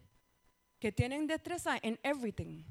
que 0.81 0.91
tienen 0.91 1.27
destreza 1.27 1.79
en 1.83 1.99
everything. 2.03 2.63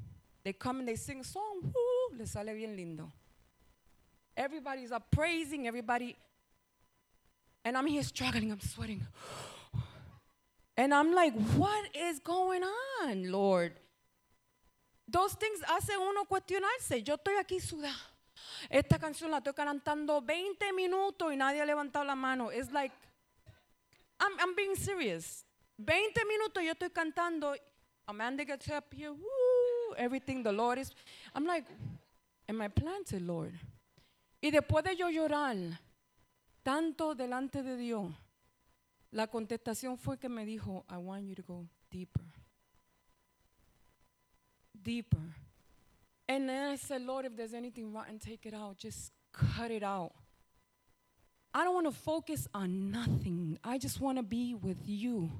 They 0.43 0.51
come 0.51 0.79
and 0.79 0.89
they 0.89 0.97
sing 0.97 1.21
a 1.21 1.23
song, 1.23 1.61
woo, 1.63 2.17
les 2.17 2.29
sale 2.29 2.53
bien 2.53 2.75
lindo. 2.75 3.09
Everybody's 4.35 4.91
up 4.91 5.09
praising, 5.09 5.67
everybody. 5.67 6.17
And 7.63 7.77
I'm 7.77 7.87
here 7.87 8.03
struggling, 8.03 8.51
I'm 8.51 8.59
sweating. 8.59 9.07
And 10.75 10.93
I'm 10.93 11.13
like, 11.13 11.33
what 11.55 11.95
is 11.95 12.19
going 12.19 12.61
on, 12.61 13.31
Lord? 13.31 13.71
Those 15.07 15.31
things 15.35 15.61
hacen 15.61 15.95
uno 15.95 16.25
cuestionarse. 16.25 17.07
Yo 17.07 17.15
estoy 17.15 17.37
aquí 17.39 17.61
sudada. 17.61 18.14
Esta 18.69 18.99
canción 18.99 19.31
la 19.31 19.37
estoy 19.37 19.53
cantando 19.53 20.21
20 20.21 20.73
minutos 20.73 21.33
y 21.33 21.37
nadie 21.37 21.61
ha 21.61 21.65
levantado 21.65 22.05
la 22.05 22.15
mano. 22.15 22.51
It's 22.51 22.71
like, 22.71 22.93
I'm, 24.19 24.33
I'm 24.39 24.55
being 24.55 24.75
serious. 24.75 25.45
20 25.77 26.25
minutos 26.25 26.63
yo 26.63 26.71
estoy 26.71 26.89
cantando. 26.89 27.55
Amanda 28.07 28.45
gets 28.45 28.69
up 28.69 28.93
here, 28.93 29.11
woo, 29.11 29.95
everything 29.97 30.43
the 30.43 30.51
Lord 30.51 30.77
is. 30.77 30.91
I'm 31.33 31.45
like, 31.45 31.65
am 32.47 32.61
I 32.61 32.67
planted, 32.67 33.21
Lord? 33.21 33.53
Y 34.41 34.51
después 34.51 34.83
de 34.83 34.95
yo 34.95 35.09
llorar 35.09 35.57
tanto 36.63 37.15
delante 37.15 37.63
de 37.63 37.77
Dios, 37.77 38.11
la 39.11 39.27
contestación 39.27 39.97
fue 39.97 40.19
que 40.19 40.29
me 40.29 40.45
dijo, 40.45 40.85
I 40.89 40.97
want 40.97 41.25
you 41.25 41.35
to 41.35 41.43
go 41.43 41.67
deeper. 41.89 42.23
Deeper. 44.73 45.33
And 46.27 46.49
then 46.49 46.69
I 46.69 46.75
said, 46.75 47.01
Lord, 47.03 47.25
if 47.25 47.35
there's 47.35 47.53
anything 47.53 47.93
rotten, 47.93 48.19
take 48.19 48.45
it 48.45 48.53
out. 48.53 48.77
Just 48.77 49.11
cut 49.31 49.71
it 49.71 49.83
out. 49.83 50.13
I 51.53 51.63
don't 51.63 51.73
want 51.73 51.87
to 51.87 51.93
focus 51.93 52.47
on 52.53 52.91
nothing. 52.91 53.57
I 53.63 53.77
just 53.77 54.01
want 54.01 54.17
to 54.17 54.23
be 54.23 54.53
with 54.53 54.79
you. 54.85 55.31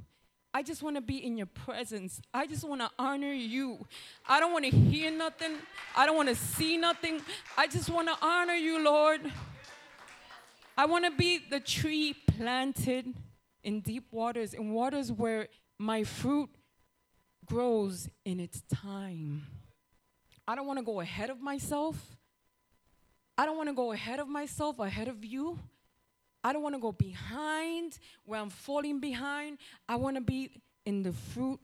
I 0.53 0.63
just 0.63 0.81
want 0.81 0.95
to 0.95 1.01
be 1.01 1.17
in 1.17 1.35
your 1.35 1.47
presence. 1.47 2.21
I 2.33 2.47
just 2.47 2.63
want 2.63 2.79
to 2.79 2.89
honor 2.97 3.33
you. 3.33 3.85
I 4.25 4.39
don't 4.39 4.53
want 4.53 4.63
to 4.63 4.71
hear 4.71 5.11
nothing. 5.11 5.57
I 5.97 6.05
don't 6.05 6.15
want 6.15 6.29
to 6.29 6.35
see 6.35 6.77
nothing. 6.77 7.19
I 7.57 7.67
just 7.67 7.89
want 7.89 8.07
to 8.07 8.15
honor 8.21 8.53
you, 8.53 8.81
Lord. 8.81 9.19
I 10.77 10.85
want 10.85 11.03
to 11.03 11.11
be 11.11 11.39
the 11.49 11.59
tree 11.59 12.15
planted 12.37 13.13
in 13.63 13.81
deep 13.81 14.05
waters, 14.11 14.53
in 14.53 14.71
waters 14.71 15.11
where 15.11 15.49
my 15.77 16.05
fruit 16.05 16.49
grows 17.45 18.07
in 18.23 18.39
its 18.39 18.61
time. 18.73 19.47
I 20.47 20.55
don't 20.55 20.67
want 20.67 20.79
to 20.79 20.85
go 20.85 20.99
ahead 20.99 21.29
of 21.29 21.41
myself. 21.41 21.95
I 23.37 23.45
don't 23.45 23.57
want 23.57 23.69
to 23.69 23.75
go 23.75 23.91
ahead 23.91 24.19
of 24.19 24.27
myself, 24.27 24.79
ahead 24.79 25.07
of 25.07 25.25
you. 25.25 25.59
I 26.43 26.53
don't 26.53 26.61
want 26.61 26.75
to 26.75 26.79
go 26.79 26.91
behind 26.91 27.97
where 28.23 28.39
I'm 28.39 28.49
falling 28.49 28.99
behind. 28.99 29.57
I 29.89 29.95
want 29.95 30.15
to 30.15 30.21
be 30.21 30.61
in 30.85 31.01
the 31.01 31.11
fruit 31.11 31.59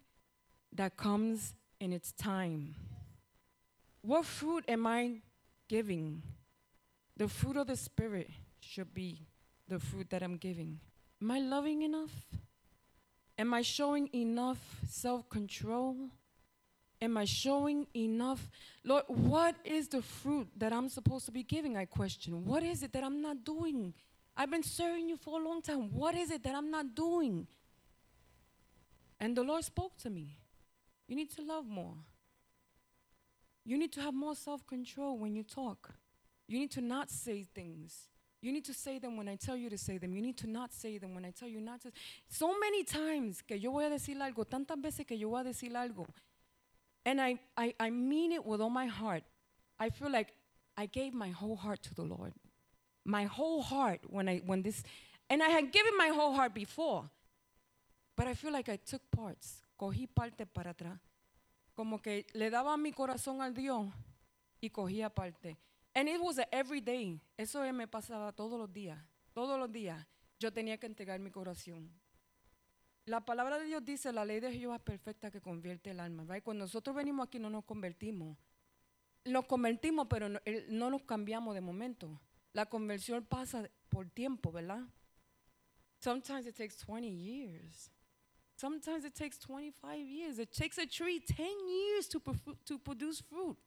that 0.73 0.97
comes 0.97 1.53
in 1.79 1.93
its 1.93 2.11
time. 2.11 2.75
What 4.01 4.25
fruit 4.25 4.65
am 4.67 4.87
I 4.87 5.21
giving? 5.67 6.23
The 7.17 7.27
fruit 7.27 7.57
of 7.57 7.67
the 7.67 7.75
Spirit 7.75 8.31
should 8.59 8.93
be 8.93 9.27
the 9.67 9.79
fruit 9.79 10.09
that 10.09 10.23
I'm 10.23 10.37
giving. 10.37 10.79
Am 11.21 11.29
I 11.29 11.39
loving 11.39 11.83
enough? 11.83 12.25
Am 13.37 13.53
I 13.53 13.61
showing 13.61 14.09
enough 14.13 14.59
self 14.89 15.29
control? 15.29 16.09
Am 17.01 17.17
I 17.17 17.25
showing 17.25 17.87
enough? 17.95 18.49
Lord, 18.83 19.03
what 19.07 19.55
is 19.65 19.87
the 19.87 20.01
fruit 20.01 20.47
that 20.57 20.71
I'm 20.71 20.87
supposed 20.87 21.25
to 21.25 21.31
be 21.31 21.43
giving? 21.43 21.75
I 21.75 21.85
question. 21.85 22.45
What 22.45 22.63
is 22.63 22.83
it 22.83 22.93
that 22.93 23.03
I'm 23.03 23.21
not 23.21 23.43
doing? 23.43 23.93
I've 24.37 24.51
been 24.51 24.63
serving 24.63 25.09
you 25.09 25.17
for 25.17 25.41
a 25.41 25.43
long 25.43 25.61
time. 25.61 25.91
What 25.91 26.15
is 26.15 26.29
it 26.29 26.43
that 26.43 26.53
I'm 26.55 26.69
not 26.69 26.93
doing? 26.93 27.47
And 29.19 29.35
the 29.35 29.43
Lord 29.43 29.63
spoke 29.63 29.97
to 29.97 30.09
me. 30.09 30.37
You 31.07 31.15
need 31.15 31.31
to 31.31 31.41
love 31.41 31.67
more. 31.67 31.95
You 33.65 33.77
need 33.77 33.91
to 33.93 34.01
have 34.01 34.13
more 34.13 34.35
self 34.35 34.65
control 34.65 35.17
when 35.17 35.35
you 35.35 35.43
talk. 35.43 35.89
You 36.47 36.59
need 36.59 36.71
to 36.71 36.81
not 36.81 37.09
say 37.09 37.45
things. 37.53 38.07
You 38.41 38.51
need 38.51 38.65
to 38.65 38.73
say 38.73 38.97
them 38.97 39.17
when 39.17 39.27
I 39.27 39.35
tell 39.35 39.55
you 39.55 39.69
to 39.69 39.77
say 39.77 39.97
them. 39.97 40.13
You 40.13 40.21
need 40.21 40.37
to 40.37 40.47
not 40.49 40.73
say 40.73 40.97
them 40.97 41.13
when 41.13 41.25
I 41.25 41.31
tell 41.31 41.47
you 41.47 41.61
not 41.61 41.81
to. 41.81 41.91
So 42.27 42.57
many 42.59 42.83
times 42.83 43.41
que 43.41 43.55
yo 43.57 43.71
voy 43.71 43.85
a 43.85 43.89
decir 43.89 44.17
algo, 44.19 44.45
tantas 44.45 44.81
veces 44.81 45.05
que 45.05 45.15
yo 45.15 45.29
voy 45.29 45.41
a 45.41 45.43
decir 45.43 45.71
algo. 45.75 46.07
And 47.05 47.19
I, 47.19 47.39
I, 47.57 47.73
I 47.79 47.89
mean 47.89 48.31
it 48.31 48.45
with 48.45 48.61
all 48.61 48.69
my 48.69 48.85
heart. 48.85 49.23
I 49.79 49.89
feel 49.89 50.11
like 50.11 50.33
I 50.77 50.85
gave 50.85 51.13
my 51.13 51.29
whole 51.29 51.55
heart 51.55 51.81
to 51.83 51.95
the 51.95 52.03
Lord. 52.03 52.33
My 53.03 53.25
whole 53.25 53.61
heart 53.63 54.01
when 54.07 54.29
I 54.29 54.41
when 54.45 54.61
this 54.61 54.83
and 55.29 55.41
I 55.41 55.49
had 55.49 55.71
given 55.71 55.97
my 55.97 56.09
whole 56.09 56.33
heart 56.33 56.53
before. 56.53 57.09
But 58.15 58.27
I 58.27 58.33
feel 58.35 58.51
like 58.51 58.69
I 58.69 58.77
took 58.77 59.01
parts. 59.09 59.63
Cogí 59.79 60.07
parte 60.07 60.45
para 60.45 60.73
atrás. 60.73 60.99
Como 61.75 61.97
que 61.97 62.25
le 62.35 62.49
daba 62.51 62.77
mi 62.77 62.91
corazón 62.91 63.41
al 63.41 63.53
Dios 63.53 63.87
y 64.61 64.69
cogía 64.69 65.09
parte. 65.09 65.57
And 65.95 66.07
it 66.07 66.21
was 66.21 66.39
every 66.51 66.81
day. 66.81 67.19
Eso 67.37 67.59
me 67.73 67.87
pasaba 67.87 68.31
todos 68.31 68.59
los 68.59 68.71
días. 68.71 68.99
Todos 69.33 69.57
los 69.57 69.71
días 69.71 70.05
yo 70.39 70.51
tenía 70.51 70.77
que 70.77 70.85
entregar 70.85 71.19
mi 71.19 71.31
corazón. 71.31 71.89
La 73.05 73.25
palabra 73.25 73.57
de 73.57 73.65
Dios 73.65 73.83
dice, 73.83 74.13
la 74.13 74.25
ley 74.25 74.39
de 74.39 74.51
Jehová 74.51 74.75
es 74.75 74.81
perfecta 74.81 75.31
que 75.31 75.41
convierte 75.41 75.91
el 75.91 75.99
alma. 75.99 76.23
Right? 76.27 76.43
Cuando 76.43 76.65
nosotros 76.65 76.95
venimos 76.95 77.27
aquí 77.27 77.39
no 77.39 77.49
nos 77.49 77.65
convertimos. 77.65 78.37
Nos 79.25 79.45
convertimos, 79.45 80.07
pero 80.09 80.29
no, 80.29 80.89
nos 80.89 81.03
cambiamos 81.03 81.53
de 81.53 81.61
momento. 81.61 82.19
La 82.53 82.65
conversión 82.67 83.23
pasa 83.25 83.69
por 83.89 84.09
tiempo, 84.09 84.51
¿verdad? 84.51 84.81
Sometimes 85.99 86.47
it 86.47 86.55
takes 86.55 86.75
20 86.77 87.07
years. 87.07 87.91
Sometimes 88.55 89.05
it 89.05 89.13
takes 89.13 89.37
25 89.37 89.99
years. 89.99 90.39
It 90.39 90.51
takes 90.51 90.77
a 90.77 90.87
tree 90.87 91.19
10 91.19 91.47
years 91.67 92.09
to 92.09 92.79
produce 92.79 93.21
fruit. 93.21 93.57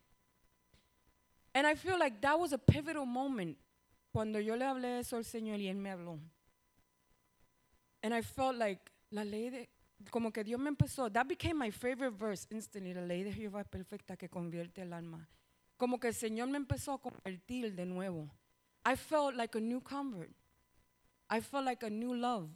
And 1.55 1.67
I 1.67 1.77
feel 1.77 1.99
like 1.99 2.21
that 2.21 2.39
was 2.39 2.53
a 2.53 2.59
pivotal 2.59 3.07
moment 3.07 3.57
cuando 4.13 4.41
yo 4.41 4.57
le 4.57 4.65
hablé 4.65 4.99
eso 4.99 5.17
al 5.17 5.25
Señor 5.25 5.61
y 5.61 5.69
Él 5.69 5.77
me 5.77 5.91
habló. 5.91 6.19
And 8.03 8.13
I 8.13 8.23
felt 8.23 8.57
like 8.57 8.91
la 9.15 9.25
ley 9.25 9.49
de, 9.49 9.71
como 10.11 10.33
que 10.33 10.43
Dios 10.43 10.61
me 10.61 10.69
empezó, 10.69 11.11
that 11.11 11.27
became 11.27 11.55
my 11.55 11.71
favorite 11.71 12.17
verse 12.17 12.47
instantly, 12.51 12.93
la 12.93 13.03
ley 13.03 13.23
de 13.23 13.33
Jehová 13.33 13.61
es 13.61 13.69
perfecta 13.69 14.17
que 14.17 14.29
convierte 14.29 14.83
el 14.83 14.93
alma. 14.93 15.29
Como 15.77 16.01
que 16.01 16.09
el 16.09 16.15
Señor 16.15 16.49
me 16.49 16.57
empezó 16.57 16.95
a 16.95 17.01
convertir 17.01 17.75
de 17.75 17.87
nuevo. 17.87 18.29
I 18.85 18.97
felt 18.97 19.37
like 19.37 19.57
a 19.57 19.61
new 19.61 19.81
convert. 19.81 20.33
I 21.31 21.41
felt 21.41 21.65
like 21.65 21.87
a 21.87 21.91
new 21.91 22.15
love, 22.15 22.51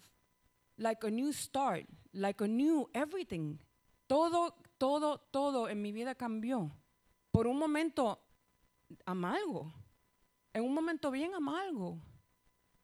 like 0.76 1.06
a 1.06 1.10
new 1.10 1.32
start, 1.32 1.86
like 2.12 2.42
a 2.42 2.48
new 2.48 2.88
everything. 2.92 3.58
Todo, 4.06 4.54
todo, 4.78 5.18
todo 5.30 5.68
en 5.68 5.80
mi 5.80 5.92
vida 5.92 6.14
cambió. 6.14 6.70
Por 7.30 7.46
un 7.46 7.58
momento 7.58 8.20
amargo, 9.06 9.72
en 10.52 10.64
un 10.64 10.74
momento 10.74 11.10
bien 11.10 11.34
amargo. 11.34 11.98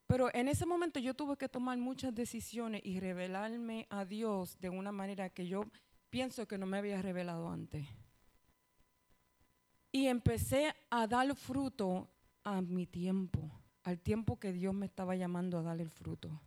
Pero 0.06 0.32
en 0.34 0.48
ese 0.48 0.66
momento 0.66 1.00
yo 1.00 1.14
tuve 1.14 1.36
que 1.36 1.48
tomar 1.48 1.78
muchas 1.78 2.14
decisiones 2.14 2.82
y 2.84 3.00
revelarme 3.00 3.86
a 3.90 4.04
Dios 4.04 4.58
de 4.60 4.68
una 4.68 4.92
manera 4.92 5.30
que 5.30 5.46
yo 5.46 5.64
pienso 6.10 6.46
que 6.46 6.58
no 6.58 6.66
me 6.66 6.78
había 6.78 7.00
revelado 7.00 7.48
antes. 7.48 7.86
Y 9.90 10.06
empecé 10.06 10.74
a 10.90 11.06
dar 11.06 11.34
fruto 11.34 12.10
a 12.42 12.60
mi 12.60 12.86
tiempo, 12.86 13.50
al 13.84 14.00
tiempo 14.00 14.38
que 14.38 14.52
Dios 14.52 14.74
me 14.74 14.86
estaba 14.86 15.16
llamando 15.16 15.58
a 15.58 15.62
dar 15.62 15.80
el 15.80 15.90
fruto. 15.90 16.40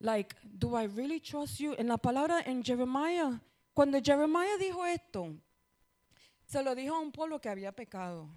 Like, 0.00 0.34
do 0.42 0.76
I 0.80 0.88
really 0.88 1.20
trust 1.20 1.58
you? 1.60 1.74
En 1.78 1.86
la 1.86 1.96
palabra 1.96 2.40
en 2.40 2.64
Jeremiah, 2.64 3.40
cuando 3.72 4.00
Jeremiah 4.02 4.56
dijo 4.58 4.84
esto, 4.84 5.32
se 6.44 6.62
lo 6.62 6.74
dijo 6.74 6.96
a 6.96 7.00
un 7.00 7.12
pueblo 7.12 7.40
que 7.40 7.48
había 7.48 7.70
pecado. 7.70 8.28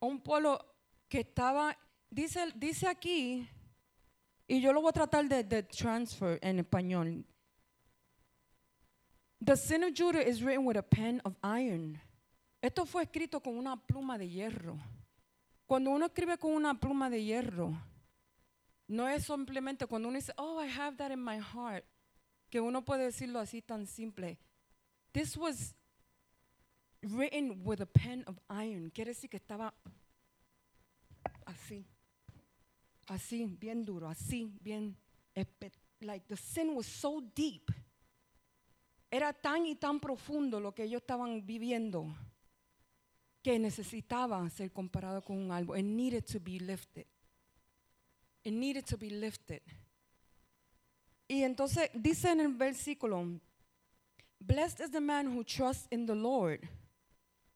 A 0.00 0.06
un 0.06 0.20
pueblo 0.20 0.64
que 1.08 1.20
estaba, 1.20 1.76
dice, 2.10 2.52
dice 2.56 2.88
aquí, 2.88 3.48
y 4.46 4.60
yo 4.60 4.72
lo 4.72 4.80
voy 4.80 4.90
a 4.90 4.92
tratar 4.92 5.28
de, 5.28 5.44
de 5.44 5.62
transfer 5.62 6.38
en 6.42 6.58
español. 6.58 7.24
The 9.42 9.56
sin 9.56 9.84
of 9.84 9.94
Judah 9.94 10.20
is 10.20 10.42
written 10.42 10.66
with 10.66 10.76
a 10.76 10.82
pen 10.82 11.20
of 11.24 11.34
iron. 11.42 12.00
Esto 12.62 12.84
fue 12.84 13.04
escrito 13.04 13.40
con 13.40 13.56
una 13.56 13.76
pluma 13.76 14.18
de 14.18 14.28
hierro. 14.28 14.78
Cuando 15.66 15.90
uno 15.90 16.06
escribe 16.06 16.36
con 16.36 16.52
una 16.52 16.74
pluma 16.74 17.08
de 17.08 17.24
hierro, 17.24 17.72
no 18.88 19.08
es 19.08 19.24
simplemente 19.24 19.86
cuando 19.86 20.08
uno 20.08 20.18
dice, 20.18 20.32
oh, 20.36 20.60
I 20.60 20.66
have 20.68 20.96
that 20.96 21.12
in 21.12 21.22
my 21.22 21.38
heart, 21.38 21.84
que 22.50 22.60
uno 22.60 22.84
puede 22.84 23.04
decirlo 23.04 23.38
así 23.38 23.62
tan 23.62 23.86
simple. 23.86 24.36
This 25.12 25.36
was 25.36 25.74
written 27.02 27.62
with 27.64 27.80
a 27.80 27.86
pen 27.86 28.24
of 28.26 28.38
iron. 28.50 28.90
Quiere 28.90 29.12
decir 29.12 29.30
que 29.30 29.38
estaba 29.38 29.72
así, 31.46 31.86
así, 33.10 33.44
bien 33.44 33.84
duro, 33.84 34.08
así, 34.08 34.56
bien, 34.60 34.96
like 36.00 36.26
the 36.28 36.36
sin 36.36 36.74
was 36.74 36.86
so 36.86 37.20
deep. 37.34 37.70
Era 39.10 39.32
tan 39.32 39.66
y 39.66 39.74
tan 39.74 39.98
profundo 39.98 40.60
lo 40.60 40.72
que 40.72 40.84
ellos 40.84 41.02
estaban 41.02 41.44
viviendo 41.44 42.06
que 43.42 43.58
necesitaba 43.58 44.48
ser 44.50 44.70
comparado 44.70 45.22
con 45.22 45.38
un 45.38 45.50
árbol. 45.50 45.78
It 45.78 45.84
needed 45.84 46.24
to 46.26 46.38
be 46.38 46.60
lifted. 46.60 47.06
It 48.44 48.52
needed 48.52 48.84
to 48.86 48.96
be 48.96 49.10
lifted. 49.10 49.62
Y 51.26 51.42
entonces 51.42 51.90
dice 51.94 52.30
en 52.30 52.40
el 52.40 52.54
versículo, 52.54 53.40
Blessed 54.38 54.80
is 54.80 54.90
the 54.90 55.00
man 55.00 55.26
who 55.26 55.44
trusts 55.44 55.86
in 55.90 56.06
the 56.06 56.14
Lord, 56.14 56.66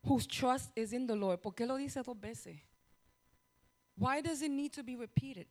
whose 0.02 0.26
trust 0.26 0.70
is 0.76 0.92
in 0.92 1.06
the 1.06 1.16
Lord. 1.16 1.40
¿Por 1.40 1.54
qué 1.54 1.66
lo 1.66 1.76
dice 1.76 2.02
dos 2.02 2.18
veces? 2.18 2.60
Why 3.96 4.20
does 4.20 4.42
it 4.42 4.50
need 4.50 4.72
to 4.74 4.82
be 4.82 4.96
repeated? 4.96 5.46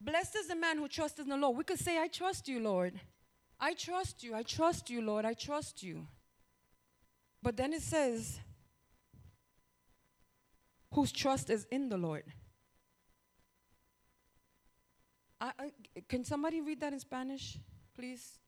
Blessed 0.00 0.36
is 0.36 0.48
the 0.48 0.56
man 0.56 0.78
who 0.78 0.88
trusts 0.88 1.18
in 1.18 1.28
the 1.28 1.36
Lord. 1.36 1.56
We 1.56 1.64
could 1.64 1.78
say, 1.78 1.98
I 1.98 2.08
trust 2.08 2.48
you, 2.48 2.60
Lord. 2.60 3.00
I 3.58 3.74
trust 3.74 4.22
you. 4.22 4.34
I 4.34 4.42
trust 4.42 4.90
you, 4.90 5.02
Lord. 5.02 5.24
I 5.24 5.34
trust 5.34 5.82
you. 5.82 6.06
But 7.42 7.56
then 7.56 7.72
it 7.72 7.82
says, 7.82 8.38
whose 10.92 11.12
trust 11.12 11.50
is 11.50 11.66
in 11.70 11.88
the 11.88 11.96
Lord. 11.96 12.24
I, 15.40 15.52
I, 15.58 15.72
can 16.08 16.24
somebody 16.24 16.60
read 16.60 16.80
that 16.80 16.92
in 16.92 17.00
Spanish, 17.00 17.58
please? 17.96 18.38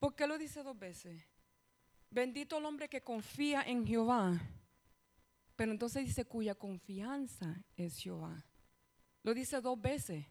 ¿Por 0.00 0.12
qué 0.12 0.28
lo 0.28 0.38
dice 0.38 0.62
dos 0.62 0.76
veces? 0.76 1.27
Bendito 2.10 2.58
el 2.58 2.64
hombre 2.64 2.88
que 2.88 3.02
confía 3.02 3.62
en 3.62 3.86
Jehová. 3.86 4.40
Pero 5.56 5.72
entonces 5.72 6.04
dice 6.06 6.24
cuya 6.24 6.54
confianza 6.54 7.62
es 7.76 7.98
Jehová. 7.98 8.44
Lo 9.22 9.34
dice 9.34 9.60
dos 9.60 9.80
veces. 9.80 10.24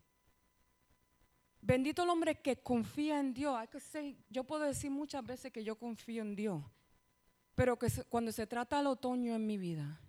Bendito 1.61 2.03
el 2.03 2.09
hombre 2.09 2.39
que 2.41 2.55
confía 2.61 3.19
en 3.19 3.33
Dios. 3.33 3.61
I 3.61 3.67
could 3.67 3.83
say- 3.83 4.17
yo 4.29 4.43
puedo 4.45 4.63
decir 4.63 4.89
muchas 4.89 5.23
veces 5.25 5.51
que 5.51 5.63
yo 5.63 5.75
confío 5.77 6.21
en 6.21 6.35
Dios. 6.35 6.63
Pero 7.55 7.77
que 7.77 7.87
cuando 8.09 8.31
se 8.31 8.47
trata 8.47 8.77
del 8.77 8.87
otoño 8.87 9.35
en 9.35 9.45
mi 9.45 9.57
vida, 9.57 9.99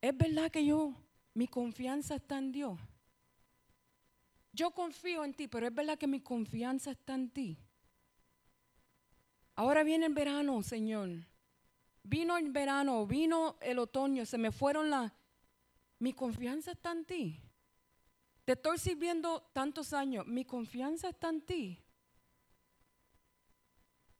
es 0.00 0.16
verdad 0.16 0.50
que 0.50 0.64
yo, 0.64 0.94
mi 1.34 1.46
confianza 1.46 2.16
está 2.16 2.38
en 2.38 2.50
Dios. 2.50 2.80
Yo 4.52 4.70
confío 4.72 5.24
en 5.24 5.34
ti, 5.34 5.46
pero 5.46 5.66
es 5.68 5.74
verdad 5.74 5.98
que 5.98 6.06
mi 6.06 6.20
confianza 6.20 6.90
está 6.90 7.14
en 7.14 7.30
ti. 7.30 7.58
Ahora 9.58 9.82
viene 9.82 10.06
el 10.06 10.14
verano, 10.14 10.62
Señor. 10.62 11.08
Vino 12.04 12.36
el 12.36 12.52
verano, 12.52 13.04
vino 13.08 13.56
el 13.60 13.80
otoño, 13.80 14.24
se 14.24 14.38
me 14.38 14.52
fueron 14.52 14.88
las... 14.88 15.10
Mi 15.98 16.12
confianza 16.12 16.70
está 16.70 16.92
en 16.92 17.04
ti. 17.04 17.42
Te 18.44 18.52
estoy 18.52 18.78
sirviendo 18.78 19.50
tantos 19.52 19.92
años. 19.92 20.24
Mi 20.28 20.44
confianza 20.44 21.08
está 21.08 21.30
en 21.30 21.40
ti. 21.40 21.84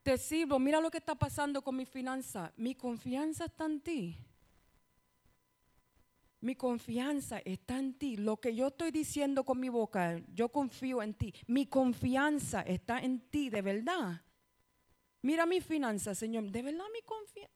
Te 0.03 0.18
sirvo. 0.18 0.59
Mira 0.59 0.81
lo 0.81 0.90
que 0.90 0.98
está 0.98 1.14
pasando 1.14 1.62
con 1.62 1.77
mi 1.77 1.87
finanza. 1.87 2.53
Mi 2.57 2.74
confianza 2.74 3.44
está 3.44 3.66
en 3.66 3.81
ti. 3.81 4.16
Mi 6.40 6.57
confianza 6.57 7.38
está 7.44 7.79
en 7.79 7.94
ti. 7.94 8.16
Lo 8.16 8.40
que 8.40 8.57
yo 8.57 8.66
estoy 8.66 8.90
diciendo 8.90 9.44
con 9.44 9.61
mi 9.61 9.68
boca, 9.68 10.20
yo 10.35 10.48
confío 10.48 11.01
en 11.01 11.14
ti. 11.14 11.33
Mi 11.46 11.66
confianza 11.66 12.62
está 12.62 12.98
en 12.98 13.20
ti, 13.31 13.51
de 13.51 13.62
verdad. 13.62 14.20
Mira 15.23 15.47
mi 15.47 15.61
finanza, 15.61 16.15
Señor. 16.15 16.45
De 16.45 16.63
verdad 16.63 16.87
mi 16.93 17.03
confianza. 17.03 17.55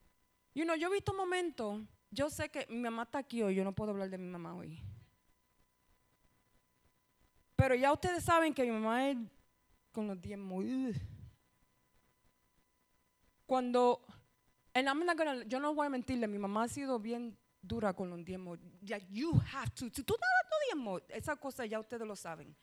You 0.55 0.64
know, 0.64 0.77
yo 0.77 0.88
he 0.88 0.92
visto 0.92 1.14
momentos, 1.14 1.81
yo 2.11 2.29
sé 2.29 2.51
que 2.51 2.66
mi 2.68 2.81
mamá 2.81 3.05
está 3.05 3.18
aquí 3.18 3.42
hoy, 3.42 3.55
yo 3.55 3.64
no 3.64 3.75
puedo 3.75 3.92
hablar 3.92 4.11
de 4.11 4.18
mi 4.18 4.29
mamá 4.29 4.55
hoy. 4.55 4.83
Pero 7.57 7.75
ya 7.75 7.92
ustedes 7.92 8.25
saben 8.25 8.53
que 8.53 8.64
mi 8.64 8.70
mamá 8.70 9.09
es 9.09 9.16
con 9.92 10.07
los 10.07 10.20
diezmos. 10.20 10.64
Cuando, 13.46 14.05
and 14.75 14.88
I'm 14.88 15.48
yo 15.48 15.61
no 15.61 15.75
voy 15.75 15.87
a 15.87 15.90
mentirle, 15.90 16.27
mi 16.27 16.38
mamá 16.38 16.64
ha 16.64 16.68
sido 16.68 16.98
bien 16.98 17.38
dura 17.62 17.94
con 17.94 18.11
los 18.11 18.25
diezmos. 18.25 18.59
Ya, 18.83 18.98
you 18.98 19.40
have 19.53 19.70
to. 19.70 19.90
Tú 19.90 20.01
estás 20.01 20.18
dando 20.18 20.57
diezmos, 20.66 21.03
esa 21.09 21.37
cosa 21.37 21.64
ya 21.64 21.79
ustedes 21.79 22.07
lo 22.07 22.16
saben. 22.16 22.55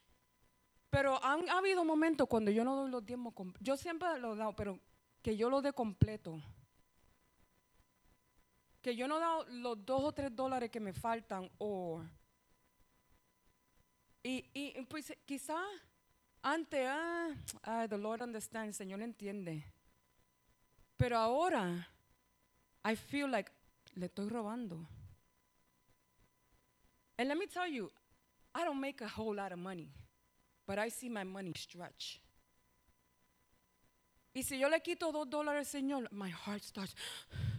Pero 0.90 1.22
han 1.24 1.48
ha 1.48 1.58
habido 1.58 1.84
momentos 1.84 2.28
cuando 2.28 2.50
yo 2.50 2.62
no 2.64 2.76
doy 2.76 2.90
los 2.90 3.04
diezmos. 3.04 3.32
Yo 3.60 3.76
siempre 3.76 4.18
los 4.18 4.36
he 4.36 4.38
dado, 4.38 4.54
pero 4.54 4.78
que 5.22 5.36
yo 5.36 5.50
lo 5.50 5.60
dé 5.60 5.72
completo. 5.72 6.40
Que 8.82 8.96
yo 8.96 9.06
no 9.06 9.18
dado 9.18 9.44
los 9.48 9.84
dos 9.84 10.02
o 10.02 10.12
tres 10.12 10.34
dólares 10.34 10.70
que 10.70 10.80
me 10.80 10.92
faltan. 10.92 11.50
O. 11.58 12.02
Y, 14.22 14.44
y 14.54 14.82
pues 14.86 15.12
quizá 15.26 15.62
antes, 16.42 16.86
ah, 16.88 17.34
ah, 17.64 17.86
the 17.88 17.98
Lord 17.98 18.22
understands, 18.22 18.76
Señor 18.76 19.02
entiende. 19.02 19.64
Pero 20.96 21.18
ahora, 21.18 21.86
I 22.84 22.96
feel 22.96 23.30
like 23.30 23.50
le 23.94 24.06
estoy 24.06 24.28
robando. 24.28 24.86
And 27.18 27.28
let 27.28 27.36
me 27.36 27.46
tell 27.46 27.66
you, 27.66 27.90
I 28.54 28.64
don't 28.64 28.80
make 28.80 29.02
a 29.02 29.08
whole 29.08 29.34
lot 29.34 29.52
of 29.52 29.58
money, 29.58 29.90
but 30.66 30.78
I 30.78 30.88
see 30.88 31.10
my 31.10 31.24
money 31.24 31.52
stretch. 31.54 32.20
Y 34.32 34.42
si 34.42 34.58
yo 34.58 34.68
le 34.68 34.80
quito 34.80 35.10
dos 35.10 35.28
dólares, 35.28 35.68
Señor, 35.68 36.10
my 36.12 36.30
heart 36.30 36.62
starts, 36.62 36.94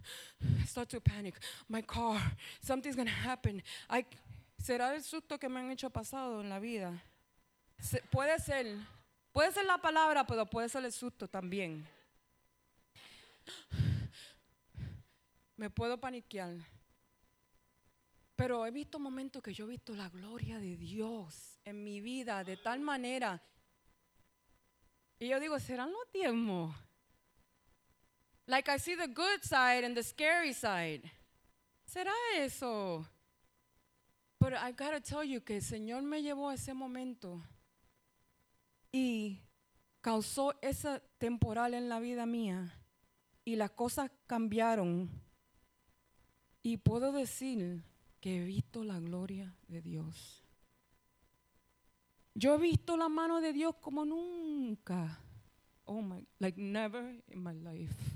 start 0.66 0.90
to 0.90 1.02
panic. 1.02 1.36
My 1.68 1.82
car, 1.82 2.38
something's 2.62 2.96
gonna 2.96 3.12
happen. 3.12 3.62
¿Será 4.58 4.96
el 4.96 5.04
susto 5.04 5.38
que 5.38 5.50
me 5.50 5.60
han 5.60 5.72
hecho 5.72 5.90
pasado 5.90 6.42
en 6.42 6.50
la 6.50 6.60
vida? 6.60 7.04
Puede 8.12 8.40
ser, 8.40 8.78
puede 9.34 9.52
ser 9.52 9.66
la 9.66 9.80
palabra, 9.80 10.26
pero 10.26 10.46
puede 10.46 10.70
ser 10.70 10.86
el 10.86 10.92
susto 10.92 11.28
también. 11.28 11.88
Me 15.58 15.70
puedo 15.70 16.00
paniquear. 16.00 16.56
Pero 18.36 18.66
he 18.66 18.72
visto 18.72 18.98
momentos 18.98 19.44
que 19.44 19.54
yo 19.54 19.66
he 19.66 19.70
visto 19.70 19.96
la 19.96 20.10
gloria 20.10 20.58
de 20.58 20.76
Dios 20.76 21.60
en 21.64 21.84
mi 21.84 22.02
vida 22.02 22.44
de 22.44 22.58
tal 22.58 22.80
manera. 22.80 23.40
Y 25.22 25.28
yo 25.28 25.40
digo, 25.40 25.60
¿serán 25.60 25.92
los 25.92 26.12
diezmos? 26.12 26.76
Like 28.48 28.72
I 28.72 28.80
see 28.80 28.96
the 28.96 29.06
good 29.06 29.44
side 29.44 29.86
and 29.86 29.94
the 29.94 30.02
scary 30.02 30.52
side. 30.52 31.04
¿Será 31.86 32.12
eso? 32.40 33.06
Pero 34.40 34.58
I 34.58 34.72
gotta 34.72 35.00
tell 35.00 35.24
you 35.24 35.42
que 35.42 35.58
el 35.58 35.62
Señor 35.62 36.02
me 36.02 36.24
llevó 36.24 36.50
a 36.50 36.56
ese 36.56 36.74
momento 36.74 37.40
y 38.92 39.44
causó 40.02 40.56
esa 40.60 41.00
temporal 41.20 41.76
en 41.76 41.88
la 41.88 42.00
vida 42.00 42.26
mía 42.26 42.74
y 43.46 43.58
las 43.58 43.70
cosas 43.70 44.10
cambiaron. 44.26 45.08
Y 46.64 46.78
puedo 46.78 47.12
decir 47.12 47.84
que 48.20 48.38
he 48.38 48.44
visto 48.44 48.84
la 48.84 49.00
gloria 49.00 49.56
de 49.68 49.84
Dios. 49.84 50.41
Yo 52.34 52.56
he 52.56 52.58
visto 52.58 52.96
la 52.96 53.10
mano 53.10 53.42
de 53.42 53.54
Dios 53.54 53.76
como 53.82 54.06
nunca. 54.06 55.20
Oh 55.86 56.02
my, 56.02 56.26
like 56.40 56.60
never 56.60 57.22
in 57.28 57.44
my 57.44 57.54
life. 57.54 58.11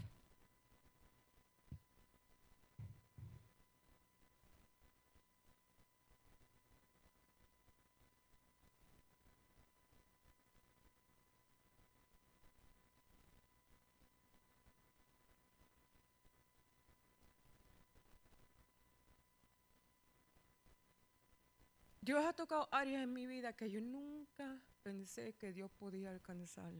Dios 22.06 22.24
ha 22.24 22.34
tocado 22.34 22.70
áreas 22.72 23.02
en 23.02 23.12
mi 23.12 23.26
vida 23.26 23.54
que 23.54 23.68
yo 23.68 23.82
nunca 23.82 24.62
pensé 24.84 25.34
que 25.34 25.52
Dios 25.52 25.72
podía 25.72 26.12
alcanzar. 26.12 26.72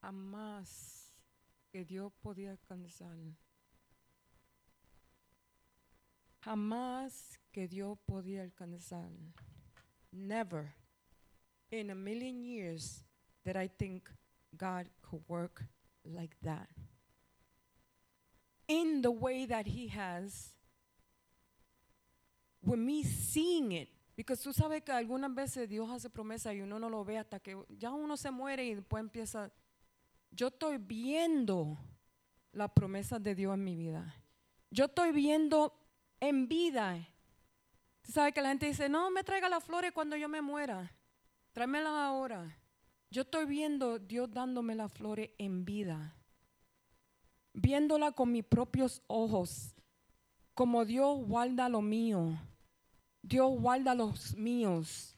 Jamás 0.00 1.12
que 1.70 1.84
Dios 1.84 2.10
podía 2.22 2.52
alcanzar. 2.52 3.18
Jamás 6.40 7.38
que 7.52 7.68
Dios 7.68 7.98
podía 8.06 8.42
alcanzar. 8.42 9.10
Never 10.10 10.74
in 11.70 11.90
a 11.90 11.94
million 11.94 12.42
years 12.42 13.04
that 13.44 13.54
I 13.54 13.68
think 13.68 14.08
God 14.56 14.86
could 15.02 15.28
work 15.28 15.62
like 16.06 16.34
that. 16.42 16.70
In 18.66 19.02
the 19.02 19.10
way 19.10 19.44
that 19.44 19.66
He 19.66 19.88
has 19.88 20.54
with 22.62 22.78
me 22.78 23.04
seeing 23.04 23.72
it. 23.72 23.90
Because 24.16 24.42
tú 24.42 24.52
sabes 24.52 24.82
que 24.82 24.92
algunas 24.92 25.34
veces 25.34 25.68
Dios 25.68 25.88
hace 25.90 26.10
promesa 26.10 26.52
y 26.52 26.60
uno 26.60 26.78
no 26.78 26.90
lo 26.90 27.04
ve 27.04 27.18
hasta 27.18 27.40
que 27.40 27.56
ya 27.70 27.90
uno 27.90 28.16
se 28.16 28.30
muere 28.30 28.64
y 28.66 28.74
después 28.74 29.00
empieza. 29.00 29.50
Yo 30.30 30.48
estoy 30.48 30.78
viendo 30.78 31.78
las 32.52 32.70
promesas 32.72 33.22
de 33.22 33.34
Dios 33.34 33.54
en 33.54 33.64
mi 33.64 33.76
vida. 33.76 34.14
Yo 34.70 34.84
estoy 34.86 35.12
viendo 35.12 35.74
en 36.20 36.48
vida. 36.48 37.08
Tú 38.02 38.12
sabes 38.12 38.34
que 38.34 38.42
la 38.42 38.50
gente 38.50 38.66
dice, 38.66 38.88
no 38.88 39.10
me 39.10 39.24
traiga 39.24 39.48
las 39.48 39.64
flores 39.64 39.92
cuando 39.92 40.16
yo 40.16 40.28
me 40.28 40.42
muera. 40.42 40.92
Tráemelas 41.52 41.92
ahora. 41.92 42.56
Yo 43.10 43.22
estoy 43.22 43.46
viendo 43.46 43.98
Dios 43.98 44.30
dándome 44.30 44.74
las 44.74 44.92
flores 44.92 45.30
en 45.38 45.64
vida. 45.64 46.14
Viéndola 47.52 48.12
con 48.12 48.30
mis 48.30 48.44
propios 48.44 49.02
ojos. 49.08 49.74
Como 50.54 50.84
Dios 50.84 51.26
guarda 51.26 51.68
lo 51.68 51.80
mío. 51.82 52.38
Dios 53.22 53.50
guarda 53.60 53.94
los 53.94 54.36
míos. 54.36 55.16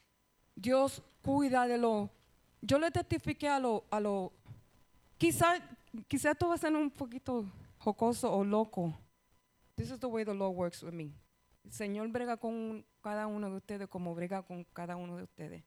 Dios 0.55 1.01
cuida 1.21 1.67
de 1.67 1.77
lo. 1.77 2.09
Yo 2.61 2.79
le 2.79 2.91
testifiqué 2.91 3.49
a 3.49 3.59
lo, 3.59 3.85
a 3.89 3.99
lo. 3.99 4.31
Quizá, 5.17 5.59
quizá 6.07 6.31
esto 6.31 6.47
va 6.47 6.55
a 6.55 6.57
ser 6.57 6.73
un 6.73 6.91
poquito 6.91 7.45
jocoso 7.77 8.31
o 8.31 8.43
loco. 8.43 8.93
This 9.75 9.91
is 9.91 9.99
the 9.99 10.07
way 10.07 10.23
the 10.23 10.33
Lord 10.33 10.55
works 10.55 10.83
with 10.83 10.93
me. 10.93 11.13
El 11.63 11.71
Señor 11.71 12.07
brega 12.09 12.37
con 12.37 12.85
cada 13.01 13.27
uno 13.27 13.49
de 13.49 13.57
ustedes 13.57 13.87
como 13.87 14.13
brega 14.13 14.43
con 14.43 14.63
cada 14.65 14.95
uno 14.95 15.17
de 15.17 15.23
ustedes. 15.23 15.63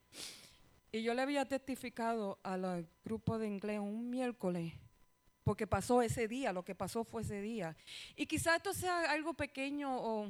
Y 0.92 1.02
yo 1.02 1.14
le 1.14 1.22
había 1.22 1.44
testificado 1.44 2.38
al 2.42 2.88
grupo 3.04 3.38
de 3.38 3.46
inglés 3.46 3.80
un 3.80 4.08
miércoles, 4.08 4.72
porque 5.46 5.68
pasó 5.68 6.02
ese 6.02 6.26
día, 6.26 6.52
lo 6.52 6.64
que 6.64 6.74
pasó 6.74 7.04
fue 7.04 7.22
ese 7.22 7.40
día. 7.40 7.76
Y 8.16 8.26
quizá 8.26 8.56
esto 8.56 8.74
sea 8.74 9.12
algo 9.12 9.32
pequeño 9.32 9.96
o 9.96 10.26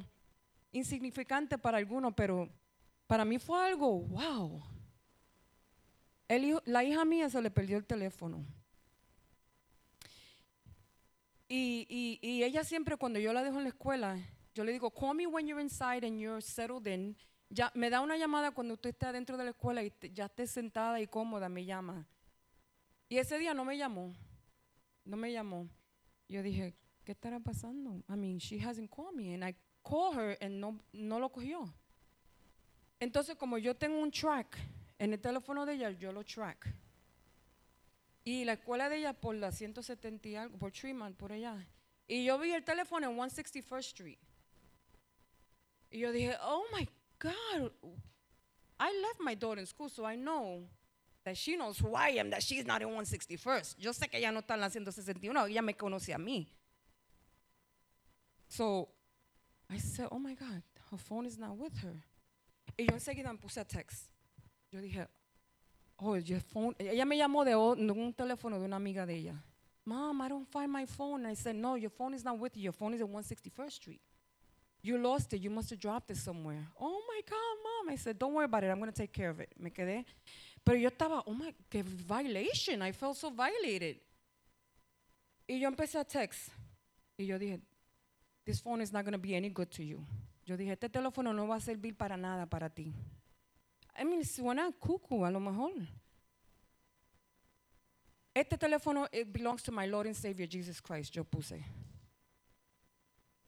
insignificante 0.71 1.57
para 1.57 1.79
algunos, 1.79 2.13
pero 2.13 2.47
para 3.07 3.25
mí 3.25 3.39
fue 3.39 3.65
algo, 3.65 4.01
wow. 4.01 4.61
La 6.65 6.83
hija 6.83 7.03
mía 7.03 7.31
se 7.31 7.41
le 7.41 7.49
perdió 7.49 7.77
el 7.77 7.85
teléfono. 7.87 8.45
Y, 11.49 12.19
ella 12.21 12.63
siempre, 12.63 12.95
cuando 12.95 13.17
yo 13.17 13.33
la 13.33 13.41
dejo 13.41 13.57
en 13.57 13.63
la 13.63 13.69
escuela, 13.69 14.19
yo 14.53 14.63
le 14.63 14.71
digo, 14.71 14.91
call 14.91 15.15
me 15.15 15.25
when 15.25 15.47
you're 15.47 15.59
inside 15.59 16.05
and 16.05 16.19
you're 16.19 16.43
settled 16.43 16.85
in. 16.85 17.17
Ya, 17.49 17.71
me 17.73 17.89
da 17.89 18.01
una 18.01 18.17
llamada 18.17 18.51
cuando 18.51 18.75
usted 18.75 18.91
está 18.91 19.11
dentro 19.11 19.35
de 19.35 19.45
la 19.45 19.49
escuela 19.49 19.81
y 19.81 19.91
ya 20.13 20.25
esté 20.25 20.45
sentada 20.45 21.01
y 21.01 21.07
cómoda, 21.07 21.49
me 21.49 21.65
llama. 21.65 22.05
Y 23.09 23.17
ese 23.17 23.39
día 23.39 23.55
no 23.55 23.65
me 23.65 23.79
llamó. 23.79 24.13
No 25.07 25.15
me 25.15 25.31
llamó. 25.31 25.69
Yo 26.27 26.43
dije, 26.43 26.75
¿qué 27.05 27.13
estará 27.13 27.39
pasando? 27.39 28.03
I 28.09 28.15
mean, 28.17 28.39
she 28.39 28.59
hasn't 28.59 28.91
called 28.91 29.15
me. 29.15 29.33
And 29.33 29.43
I 29.43 29.55
called 29.81 30.17
her 30.17 30.37
and 30.41 30.59
no, 30.59 30.77
no 30.91 31.19
lo 31.19 31.29
cogió. 31.29 31.73
Entonces, 32.99 33.35
como 33.37 33.57
yo 33.57 33.73
tengo 33.75 33.99
un 33.99 34.11
track 34.11 34.57
en 34.99 35.13
el 35.13 35.19
teléfono 35.19 35.65
de 35.65 35.75
ella, 35.75 35.91
yo 35.91 36.11
lo 36.11 36.23
track. 36.23 36.67
Y 38.25 38.43
la 38.43 38.53
escuela 38.53 38.89
de 38.89 38.97
ella 38.97 39.13
por 39.13 39.35
la 39.35 39.51
170 39.51 40.27
y 40.27 40.35
algo, 40.35 40.57
por 40.57 40.71
Tremont, 40.73 41.15
por 41.15 41.31
allá. 41.31 41.65
Y 42.07 42.25
yo 42.25 42.37
vi 42.37 42.51
el 42.51 42.63
teléfono 42.63 43.09
en 43.09 43.17
161st 43.17 43.79
Street. 43.79 44.19
Y 45.89 45.99
yo 45.99 46.11
dije, 46.11 46.35
oh 46.41 46.65
my 46.73 46.87
God. 47.19 47.71
I 48.79 48.91
left 49.01 49.21
my 49.21 49.35
daughter 49.35 49.61
in 49.61 49.65
school, 49.65 49.89
so 49.89 50.05
I 50.05 50.17
know 50.17 50.67
that 51.27 51.35
she 51.35 51.57
knows 51.57 51.77
who 51.77 51.93
I 51.93 52.11
am, 52.19 52.29
that 52.29 52.41
she's 52.41 52.65
not 52.65 52.81
in 52.81 52.87
161st. 52.87 53.75
Yo 53.79 53.91
sé 53.91 54.09
que 54.09 54.17
ella 54.17 54.31
no 54.31 54.39
está 54.39 54.53
en 54.53 54.61
la 54.61 54.69
161, 54.69 55.47
ella 55.47 55.61
me 55.61 55.73
conoce 55.73 56.13
a 56.13 56.17
mí. 56.17 56.47
So 58.47 58.87
I 59.69 59.77
said, 59.77 60.07
oh 60.09 60.19
my 60.19 60.33
God, 60.35 60.63
her 60.89 60.97
phone 60.97 61.25
is 61.25 61.37
not 61.37 61.57
with 61.57 61.77
her. 61.79 62.01
Y 62.79 62.85
yo 62.85 62.95
enseguida 62.95 63.29
me 63.29 63.37
puse 63.37 63.57
a 63.57 63.65
text. 63.65 64.09
Yo 64.71 64.79
dije, 64.79 65.05
oh, 65.99 66.15
your 66.15 66.39
phone. 66.39 66.73
Ella 66.79 67.03
me 67.03 67.17
llamó 67.17 67.43
de, 67.43 67.55
un 67.55 68.13
teléfono 68.13 68.57
de 68.57 68.65
una 68.65 68.77
amiga 68.77 69.05
de 69.05 69.15
ella. 69.15 69.43
Mom, 69.85 70.21
I 70.21 70.29
don't 70.29 70.47
find 70.47 70.71
my 70.71 70.85
phone. 70.85 71.25
And 71.25 71.27
I 71.27 71.33
said, 71.33 71.55
no, 71.55 71.75
your 71.75 71.89
phone 71.89 72.13
is 72.13 72.23
not 72.23 72.39
with 72.39 72.55
you. 72.55 72.63
Your 72.63 72.73
phone 72.73 72.93
is 72.93 73.01
at 73.01 73.07
161st 73.07 73.71
Street. 73.71 74.01
You 74.81 74.97
lost 74.97 75.33
it. 75.33 75.41
You 75.41 75.49
must 75.49 75.71
have 75.71 75.79
dropped 75.79 76.09
it 76.11 76.17
somewhere. 76.17 76.67
Oh 76.79 77.01
my 77.07 77.21
God, 77.29 77.85
mom. 77.85 77.93
I 77.93 77.97
said, 77.97 78.17
don't 78.17 78.33
worry 78.33 78.45
about 78.45 78.63
it. 78.63 78.67
I'm 78.67 78.79
going 78.79 78.91
to 78.91 78.97
take 78.97 79.11
care 79.11 79.29
of 79.29 79.41
it. 79.41 79.49
Me 79.59 79.71
quedé. 79.71 80.05
Pero 80.67 80.79
yo 80.79 80.89
estaba, 80.89 81.23
oh 81.25 81.33
my, 81.33 81.55
qué 81.69 81.81
violation. 81.81 82.81
I 82.81 82.91
felt 82.91 83.15
so 83.15 83.31
violated. 83.31 84.01
Y 85.47 85.59
yo 85.61 85.69
empecé 85.69 85.97
a 85.97 86.03
text. 86.03 86.49
Y 87.17 87.25
yo 87.25 87.39
dije, 87.39 87.61
this 88.43 88.59
phone 88.61 88.81
is 88.81 88.91
not 88.91 89.05
going 89.05 89.13
to 89.13 89.17
be 89.17 89.33
any 89.33 89.47
good 89.49 89.69
to 89.69 89.81
you. 89.81 90.03
Yo 90.45 90.57
dije, 90.57 90.73
este 90.73 90.89
teléfono 90.89 91.33
no 91.33 91.47
va 91.47 91.55
a 91.55 91.61
servir 91.61 91.95
para 91.95 92.17
nada 92.17 92.45
para 92.45 92.69
ti. 92.69 92.93
I 93.97 94.03
mean, 94.03 94.25
suena 94.25 94.69
cuckoo 94.77 95.23
a 95.23 95.31
lo 95.31 95.39
mejor. 95.39 95.71
Este 98.35 98.57
teléfono 98.57 99.07
it 99.13 99.31
belongs 99.31 99.63
to 99.63 99.71
my 99.71 99.87
Lord 99.87 100.07
and 100.07 100.17
Savior 100.17 100.49
Jesus 100.49 100.81
Christ, 100.81 101.13
yo 101.13 101.23
puse. 101.23 101.63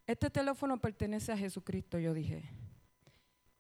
Este 0.08 0.30
teléfono 0.30 0.80
pertenece 0.80 1.34
a 1.34 1.38
Jesucristo, 1.38 2.00
yo 2.00 2.14
dije. 2.14 2.50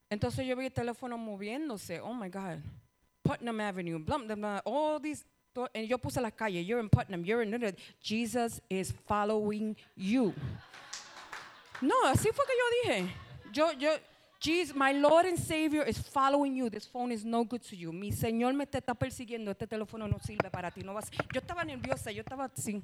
Entonces 0.09 0.47
yo 0.47 0.55
vi 0.55 0.67
el 0.67 0.71
teléfono 0.71 1.17
moviéndose. 1.17 1.99
Oh 1.99 2.13
my 2.13 2.29
God. 2.29 2.63
Putnam 3.29 3.61
Avenue, 3.61 3.99
blah, 3.99 4.17
blah, 4.17 4.35
blah, 4.35 4.59
all 4.65 4.99
these. 4.99 5.23
And 5.75 5.87
yo 5.87 5.97
puse 5.99 6.19
la 6.19 6.31
calle. 6.31 6.61
You're 6.63 6.79
in 6.79 6.89
Putnam. 6.89 7.23
You're 7.23 7.43
in. 7.43 7.75
Jesus 8.01 8.59
is 8.69 8.91
following 9.07 9.75
you. 9.95 10.33
No, 11.79 11.95
así 12.07 12.29
fue 12.33 12.45
que 12.47 12.55
yo 12.55 12.65
dije. 12.83 13.09
Yo, 13.53 13.71
yo, 13.73 13.97
Jesus, 14.39 14.75
my 14.75 14.93
Lord 14.93 15.27
and 15.27 15.37
Savior 15.37 15.83
is 15.83 15.99
following 15.99 16.55
you. 16.55 16.71
This 16.71 16.87
phone 16.87 17.11
is 17.11 17.23
no 17.23 17.43
good 17.43 17.61
to 17.69 17.75
you. 17.75 17.91
Mi 17.91 18.11
Señor 18.11 18.55
me 18.55 18.65
te 18.65 18.79
está 18.79 18.95
persiguiendo. 18.95 19.51
Este 19.51 19.67
teléfono 19.67 20.07
no 20.07 20.17
sirve 20.19 20.49
para 20.49 20.71
ti. 20.71 20.81
No 20.81 20.95
va 20.95 21.01
yo 21.31 21.39
estaba 21.39 21.63
nerviosa. 21.63 22.11
Yo 22.11 22.21
estaba 22.21 22.45
así. 22.45 22.83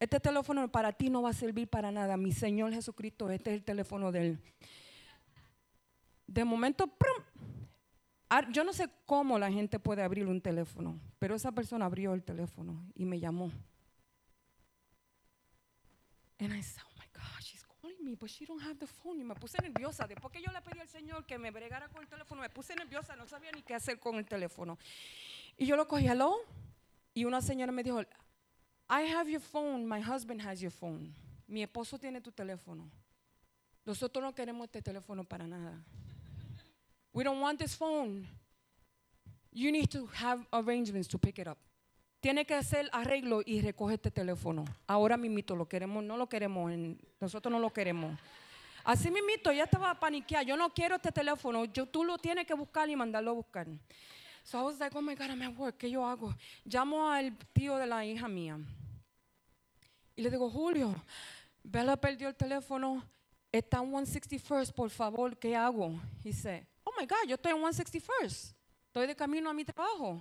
Este 0.00 0.18
teléfono 0.18 0.66
para 0.70 0.92
ti 0.92 1.10
no 1.10 1.20
va 1.20 1.30
a 1.30 1.34
servir 1.34 1.68
para 1.68 1.92
nada. 1.92 2.16
Mi 2.16 2.32
Señor 2.32 2.72
Jesucristo, 2.72 3.28
este 3.28 3.50
es 3.50 3.56
el 3.56 3.64
teléfono 3.64 4.10
de 4.12 4.20
él. 4.28 4.38
De 6.26 6.42
momento, 6.42 6.86
¡prum! 6.86 7.22
Yo 8.50 8.64
no 8.64 8.72
sé 8.72 8.88
cómo 9.06 9.38
la 9.38 9.50
gente 9.50 9.78
puede 9.78 10.02
abrir 10.02 10.26
un 10.26 10.40
teléfono, 10.40 10.98
pero 11.18 11.34
esa 11.34 11.52
persona 11.52 11.86
abrió 11.86 12.14
el 12.14 12.22
teléfono 12.22 12.84
y 12.94 13.04
me 13.04 13.20
llamó. 13.20 13.50
And 16.38 16.52
I 16.52 16.62
said, 16.62 16.82
oh 16.84 16.98
my 16.98 17.06
God, 17.12 17.40
she's 17.40 17.64
calling 17.64 18.02
me, 18.02 18.16
but 18.16 18.28
she 18.28 18.44
don't 18.44 18.60
have 18.62 18.78
the 18.78 18.86
phone. 18.86 19.20
Y 19.20 19.24
me 19.24 19.34
puse 19.34 19.56
nerviosa. 19.62 20.06
Después 20.06 20.32
que 20.32 20.42
yo 20.42 20.50
le 20.52 20.60
pedí 20.60 20.80
al 20.80 20.88
Señor 20.88 21.24
que 21.24 21.38
me 21.38 21.50
bregara 21.50 21.88
con 21.88 22.02
el 22.02 22.08
teléfono, 22.08 22.40
me 22.40 22.50
puse 22.50 22.74
nerviosa, 22.74 23.14
no 23.16 23.26
sabía 23.26 23.52
ni 23.52 23.62
qué 23.62 23.74
hacer 23.74 23.98
con 23.98 24.16
el 24.16 24.26
teléfono. 24.26 24.78
Y 25.56 25.66
yo 25.66 25.76
lo 25.76 25.86
cogí, 25.86 26.06
hello. 26.06 26.36
Y 27.14 27.24
una 27.24 27.40
señora 27.40 27.70
me 27.70 27.82
dijo, 27.82 28.00
I 28.00 29.12
have 29.14 29.30
your 29.30 29.40
phone, 29.40 29.86
my 29.86 30.02
husband 30.02 30.40
has 30.40 30.60
your 30.60 30.72
phone. 30.72 31.14
Mi 31.46 31.62
esposo 31.62 31.98
tiene 31.98 32.20
tu 32.20 32.32
teléfono. 32.32 32.90
Nosotros 33.84 34.22
no 34.22 34.34
queremos 34.34 34.64
este 34.64 34.82
teléfono 34.82 35.24
para 35.24 35.46
nada. 35.46 35.82
We 37.14 37.22
don't 37.22 37.40
want 37.40 37.58
this 37.58 37.74
phone. 37.74 38.26
You 39.52 39.70
need 39.70 39.88
to 39.92 40.06
have 40.14 40.44
arrangements 40.52 41.06
to 41.08 41.18
pick 41.18 41.38
it 41.38 41.46
up. 41.46 41.58
Tiene 42.20 42.44
que 42.44 42.54
hacer 42.54 42.88
arreglo 42.92 43.42
y 43.46 43.60
recoge 43.60 43.94
este 43.94 44.10
teléfono. 44.10 44.64
Ahora 44.88 45.16
mismito 45.16 45.54
lo 45.54 45.68
queremos, 45.68 46.02
no 46.02 46.16
lo 46.16 46.26
queremos, 46.26 46.72
nosotros 47.20 47.52
no 47.52 47.60
lo 47.60 47.70
queremos. 47.70 48.18
Así 48.82 49.10
mismito, 49.10 49.52
ya 49.52 49.64
estaba 49.64 49.94
paniqueada. 49.98 50.42
Yo 50.42 50.56
no 50.56 50.70
quiero 50.70 50.96
este 50.96 51.12
teléfono. 51.12 51.64
Yo, 51.66 51.86
tú 51.86 52.02
lo 52.02 52.18
tienes 52.18 52.46
que 52.46 52.54
buscar 52.54 52.88
y 52.90 52.96
mandarlo 52.96 53.30
a 53.30 53.34
buscar. 53.34 53.66
So 54.42 54.58
I 54.58 54.62
was 54.62 54.78
like, 54.80 54.94
oh 54.96 55.00
my 55.00 55.14
God, 55.14 55.30
I'm 55.30 55.42
at 55.42 55.56
work. 55.56 55.78
¿Qué 55.78 55.90
yo 55.90 56.04
hago? 56.04 56.34
Llamo 56.64 57.10
al 57.10 57.36
tío 57.52 57.76
de 57.76 57.86
la 57.86 58.04
hija 58.04 58.26
mía. 58.28 58.58
Y 60.16 60.22
le 60.22 60.30
digo, 60.30 60.50
Julio, 60.50 60.94
Bella 61.62 61.96
perdió 61.96 62.28
el 62.28 62.34
teléfono. 62.34 63.02
Está 63.50 63.78
en 63.78 63.92
161st, 63.92 64.72
por 64.72 64.90
favor, 64.90 65.36
¿qué 65.38 65.54
hago? 65.54 65.94
He 66.24 66.32
said, 66.32 66.64
oh 66.64 66.73
my 66.98 67.06
God, 67.06 67.28
yo 67.28 67.36
estoy 67.36 67.52
en 67.52 67.62
161st. 67.62 68.52
Estoy 68.88 69.06
de 69.06 69.14
camino 69.14 69.50
a 69.50 69.54
mi 69.54 69.64
trabajo. 69.64 70.20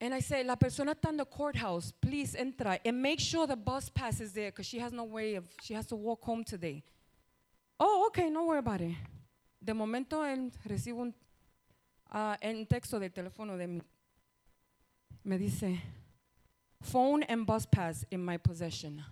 And 0.00 0.14
I 0.14 0.20
said, 0.20 0.46
la 0.46 0.56
persona 0.56 0.94
está 0.94 1.08
en 1.08 1.16
the 1.16 1.24
courthouse. 1.24 1.92
Please 2.00 2.34
entra 2.34 2.78
and 2.84 3.02
make 3.02 3.18
sure 3.18 3.46
the 3.46 3.56
bus 3.56 3.88
pass 3.88 4.20
is 4.20 4.32
there 4.32 4.50
because 4.50 4.66
she 4.66 4.78
has 4.78 4.92
no 4.92 5.04
way 5.04 5.34
of, 5.34 5.44
she 5.60 5.74
has 5.74 5.86
to 5.86 5.96
walk 5.96 6.22
home 6.24 6.44
today. 6.44 6.84
Oh, 7.80 8.06
okay, 8.06 8.30
no 8.30 8.44
worry 8.44 8.58
about 8.58 8.80
it. 8.80 8.94
De 9.62 9.74
momento 9.74 10.22
recibo 10.66 11.00
un, 11.00 11.14
un 12.14 12.66
texto 12.66 12.98
del 12.98 13.10
teléfono 13.10 13.58
de 13.58 13.66
mi. 13.66 13.80
Me 15.24 15.36
dice, 15.36 15.80
phone 16.80 17.24
and 17.24 17.44
bus 17.44 17.66
pass 17.66 18.04
in 18.10 18.24
my 18.24 18.36
possession. 18.36 19.04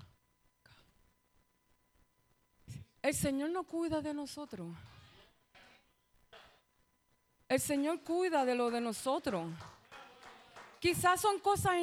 El 3.02 3.12
Señor 3.12 3.50
no 3.50 3.64
cuida 3.64 4.02
de 4.02 4.12
nosotros. 4.12 4.72
El 7.48 7.60
Señor 7.60 8.02
cuida 8.02 8.44
de 8.44 8.54
lo 8.54 8.70
de 8.70 8.80
nosotros. 8.80 9.46
Quizás 10.80 11.20
son 11.20 11.38
cosas 11.38 11.74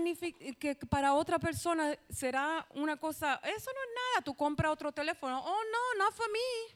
que 0.59 0.75
para 0.89 1.13
otra 1.13 1.39
persona 1.39 1.97
será 2.09 2.65
una 2.75 2.97
cosa, 2.97 3.39
eso 3.43 3.71
no 3.73 3.81
es 3.81 3.89
nada, 3.95 4.23
tú 4.23 4.35
compras 4.35 4.71
otro 4.71 4.91
teléfono. 4.91 5.41
Oh, 5.43 5.61
no, 5.71 6.03
not 6.03 6.13
for 6.13 6.27
me. 6.31 6.75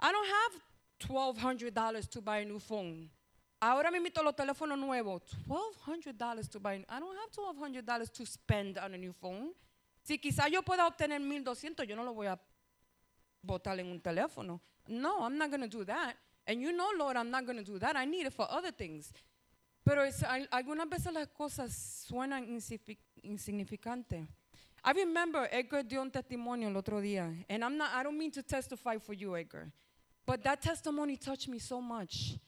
I 0.00 0.12
don't 0.12 0.26
have 0.26 0.62
$1,200 0.98 2.08
to 2.08 2.20
buy 2.20 2.38
a 2.38 2.44
new 2.44 2.58
phone. 2.58 3.10
Ahora 3.60 3.90
mismo 3.90 4.22
los 4.22 4.34
teléfonos 4.34 4.78
nuevos, 4.78 5.22
$1,200 5.46 6.50
to 6.50 6.60
buy. 6.60 6.84
I 6.88 7.00
don't 7.00 7.16
have 7.16 7.30
$1,200 7.30 8.12
to 8.12 8.26
spend 8.26 8.78
on 8.78 8.94
a 8.94 8.98
new 8.98 9.12
phone. 9.12 9.54
Si 10.02 10.18
quizás 10.18 10.50
yo 10.50 10.62
pueda 10.62 10.86
obtener 10.86 11.20
1,200, 11.20 11.86
yo 11.86 11.96
no 11.96 12.04
lo 12.04 12.12
voy 12.12 12.26
a 12.26 12.38
botar 13.42 13.78
en 13.78 13.86
un 13.86 14.00
teléfono. 14.00 14.60
No, 14.88 15.24
I'm 15.24 15.38
not 15.38 15.50
going 15.50 15.62
to 15.62 15.68
do 15.68 15.84
that. 15.84 16.16
And 16.46 16.60
you 16.60 16.72
know, 16.72 16.90
Lord, 16.98 17.16
I'm 17.16 17.30
not 17.30 17.46
going 17.46 17.58
to 17.58 17.64
do 17.64 17.78
that. 17.78 17.96
I 17.96 18.04
need 18.04 18.26
it 18.26 18.32
for 18.34 18.46
other 18.50 18.70
things. 18.70 19.10
Pero 19.84 20.02
es- 20.02 20.22
al- 20.22 20.46
algunas 20.52 20.88
veces 20.88 21.12
las 21.12 21.28
cosas 21.28 21.72
suenan 22.08 22.46
insignifi- 22.48 22.98
insignificantes. 23.22 24.26
I 24.82 24.92
remember 24.92 25.48
Edgar 25.50 25.82
dio 25.82 26.02
un 26.02 26.10
testimonio 26.10 26.68
el 26.68 26.76
otro 26.76 27.00
día, 27.00 27.44
and 27.48 27.64
I'm 27.64 27.76
not, 27.78 27.90
I 27.94 28.02
don't 28.02 28.18
mean 28.18 28.30
to 28.32 28.42
testify 28.42 28.98
for 28.98 29.14
you, 29.14 29.34
Edgar, 29.36 29.72
but 30.26 30.42
that 30.44 30.60
testimony 30.60 31.16
touched 31.16 31.48
me 31.48 31.58
so 31.58 31.80
much. 31.80 32.38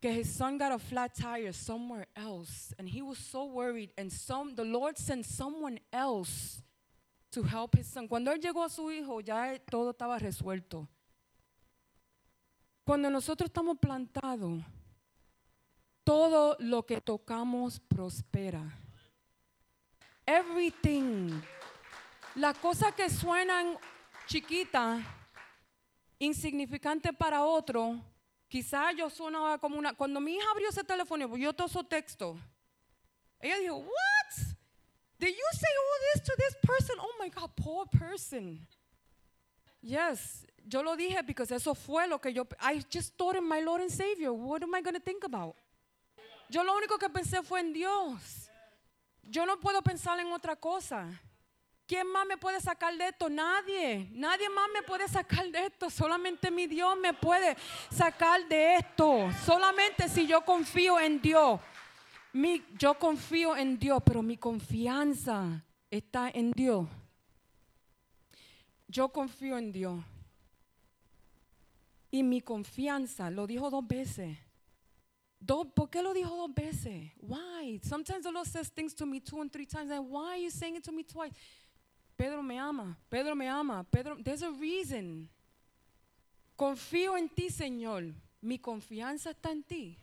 Que 0.00 0.12
his 0.12 0.32
son 0.32 0.58
got 0.58 0.72
a 0.72 0.78
flat 0.78 1.14
tire 1.16 1.52
somewhere 1.52 2.06
else, 2.14 2.72
and 2.78 2.88
he 2.88 3.02
was 3.02 3.18
so 3.18 3.46
worried, 3.46 3.90
and 3.98 4.12
some, 4.12 4.54
the 4.54 4.62
Lord 4.64 4.96
sent 4.98 5.24
someone 5.26 5.80
else 5.92 6.62
to 7.32 7.42
help 7.42 7.74
his 7.76 7.86
son. 7.88 8.06
Cuando 8.06 8.30
él 8.32 8.38
llegó 8.40 8.64
a 8.64 8.68
su 8.68 8.82
hijo, 8.90 9.20
ya 9.20 9.56
todo 9.70 9.92
estaba 9.92 10.20
resuelto. 10.20 10.86
Cuando 12.86 13.10
nosotros 13.10 13.48
estamos 13.48 13.78
plantados, 13.78 14.62
todo 16.04 16.56
lo 16.60 16.86
que 16.86 17.00
tocamos 17.00 17.80
prospera. 17.80 18.62
Everything. 20.24 21.32
Las 22.36 22.56
cosas 22.58 22.94
que 22.94 23.10
suenan 23.10 23.76
chiquitas, 24.28 25.04
insignificantes 26.20 27.12
para 27.16 27.42
otro, 27.42 28.00
quizás 28.46 28.94
yo 28.96 29.10
sonaba 29.10 29.58
como 29.58 29.76
una... 29.76 29.92
Cuando 29.94 30.20
mi 30.20 30.36
hija 30.36 30.48
abrió 30.52 30.68
ese 30.68 30.84
teléfono, 30.84 31.36
yo 31.36 31.52
todo 31.52 31.66
su 31.66 31.82
texto. 31.82 32.38
Ella 33.40 33.58
dijo, 33.58 33.78
what? 33.78 34.46
Did 35.18 35.30
you 35.30 35.48
say 35.54 35.70
all 35.76 36.14
this 36.14 36.22
to 36.22 36.32
this 36.36 36.56
person? 36.62 36.96
Oh 37.00 37.14
my 37.18 37.30
God, 37.30 37.50
poor 37.56 37.84
person. 37.88 38.64
Yes, 39.82 40.46
yo 40.68 40.82
lo 40.82 40.96
dije 40.96 41.22
because 41.24 41.52
eso 41.54 41.74
fue 41.74 42.06
lo 42.08 42.18
que 42.20 42.32
yo... 42.32 42.46
I 42.60 42.82
just 42.90 43.16
thought 43.16 43.36
in 43.36 43.44
my 43.48 43.60
Lord 43.60 43.82
and 43.82 43.90
Savior. 43.90 44.32
What 44.32 44.62
am 44.62 44.74
I 44.74 44.80
going 44.82 44.94
to 44.94 45.00
think 45.00 45.24
about? 45.24 45.54
Yo 46.48 46.62
lo 46.64 46.74
único 46.76 46.98
que 46.98 47.08
pensé 47.08 47.42
fue 47.42 47.60
en 47.60 47.72
Dios. 47.72 48.50
Yo 49.22 49.44
no 49.46 49.56
puedo 49.58 49.82
pensar 49.82 50.18
en 50.20 50.32
otra 50.32 50.56
cosa. 50.56 51.08
¿Quién 51.86 52.06
más 52.10 52.26
me 52.26 52.36
puede 52.36 52.60
sacar 52.60 52.96
de 52.96 53.08
esto? 53.08 53.28
Nadie. 53.28 54.08
Nadie 54.12 54.48
más 54.48 54.68
me 54.74 54.82
puede 54.82 55.06
sacar 55.08 55.48
de 55.50 55.66
esto. 55.66 55.88
Solamente 55.88 56.50
mi 56.50 56.66
Dios 56.66 56.96
me 56.98 57.12
puede 57.14 57.56
sacar 57.90 58.46
de 58.48 58.76
esto. 58.76 59.30
Solamente 59.44 60.08
si 60.08 60.26
yo 60.26 60.44
confío 60.44 60.98
en 60.98 61.20
Dios. 61.20 61.60
Mi- 62.32 62.64
yo 62.76 62.98
confío 62.98 63.56
en 63.56 63.78
Dios, 63.78 64.02
pero 64.04 64.20
mi 64.22 64.36
confianza 64.36 65.64
está 65.90 66.28
en 66.30 66.50
Dios. 66.50 66.86
Yo 68.88 69.08
confío 69.08 69.56
en 69.58 69.72
Dios. 69.72 69.98
Y 72.16 72.22
mi 72.22 72.40
confianza. 72.40 73.30
Lo 73.30 73.46
dijo 73.46 73.70
dos 73.70 73.86
veces. 73.86 74.36
¿Por 75.74 75.90
qué 75.90 76.02
lo 76.02 76.14
dijo 76.14 76.34
dos 76.34 76.54
veces? 76.54 77.12
Why? 77.20 77.80
Sometimes 77.82 78.24
the 78.24 78.32
Lord 78.32 78.46
says 78.46 78.70
things 78.70 78.94
to 78.94 79.06
me 79.06 79.20
two 79.20 79.40
and 79.40 79.52
three 79.52 79.66
times. 79.66 79.90
And 79.90 80.08
why 80.08 80.32
are 80.32 80.38
you 80.38 80.50
saying 80.50 80.76
it 80.76 80.84
to 80.84 80.92
me 80.92 81.04
twice? 81.04 81.34
Pedro 82.16 82.42
me 82.42 82.58
ama. 82.58 82.96
Pedro 83.10 83.34
me 83.34 83.46
ama. 83.46 83.84
Pedro, 83.90 84.16
there's 84.22 84.42
a 84.42 84.50
reason. 84.50 85.28
Confío 86.58 87.16
en 87.16 87.28
ti, 87.28 87.50
Señor. 87.50 88.14
Mi 88.40 88.58
confianza 88.58 89.30
está 89.30 89.50
en 89.50 89.62
ti. 89.62 89.98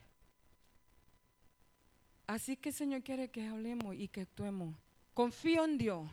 Así 2.28 2.56
que 2.56 2.72
Señor 2.72 3.02
quiere 3.04 3.30
que 3.30 3.48
hablemos 3.48 3.96
y 3.96 4.08
que 4.08 4.22
actuemos. 4.22 4.76
Confío 5.14 5.66
en 5.66 5.78
Dios, 5.78 6.10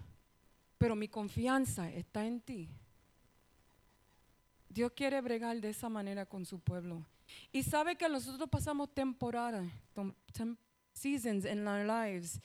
pero 0.77 0.95
mi 0.95 1.09
confianza 1.09 1.91
está 1.91 2.27
en 2.27 2.41
ti. 2.41 2.69
Dios 4.71 4.93
quiere 4.93 5.21
bregar 5.21 5.61
de 5.61 5.69
esa 5.69 5.89
manera 5.89 6.25
con 6.25 6.47
su 6.47 6.61
pueblo. 6.61 7.05
Y 7.53 7.63
sabe 7.65 7.97
que 7.97 8.09
nosotros 8.09 8.49
pasamos 8.49 8.89
temporadas, 8.95 9.69
seasons 10.93 11.45
in 11.45 11.67
our 11.67 11.85
lives, 11.85 12.41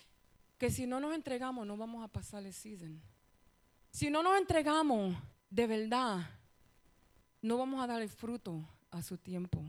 que 0.57 0.71
si 0.71 0.87
no 0.87 0.99
nos 0.99 1.13
entregamos 1.13 1.65
no 1.67 1.77
vamos 1.77 2.03
a 2.03 2.07
pasar 2.07 2.43
el 2.45 2.53
season. 2.53 2.99
Si 3.91 4.09
no 4.09 4.23
nos 4.23 4.37
entregamos 4.37 5.15
de 5.49 5.67
verdad, 5.67 6.27
no 7.41 7.57
vamos 7.57 7.83
a 7.83 7.87
dar 7.87 8.01
el 8.01 8.09
fruto 8.09 8.67
a 8.89 9.01
su 9.01 9.17
tiempo. 9.17 9.63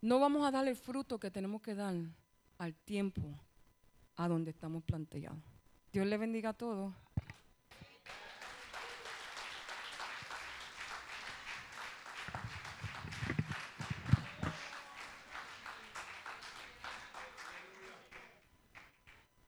No 0.00 0.18
vamos 0.18 0.46
a 0.46 0.50
dar 0.50 0.66
el 0.66 0.76
fruto 0.76 1.18
que 1.18 1.30
tenemos 1.30 1.62
que 1.62 1.74
dar 1.74 1.94
al 2.58 2.74
tiempo 2.74 3.22
a 4.16 4.28
donde 4.28 4.50
estamos 4.50 4.82
planteados. 4.82 5.38
Dios 5.92 6.06
le 6.06 6.16
bendiga 6.18 6.50
a 6.50 6.52
todos. 6.52 6.92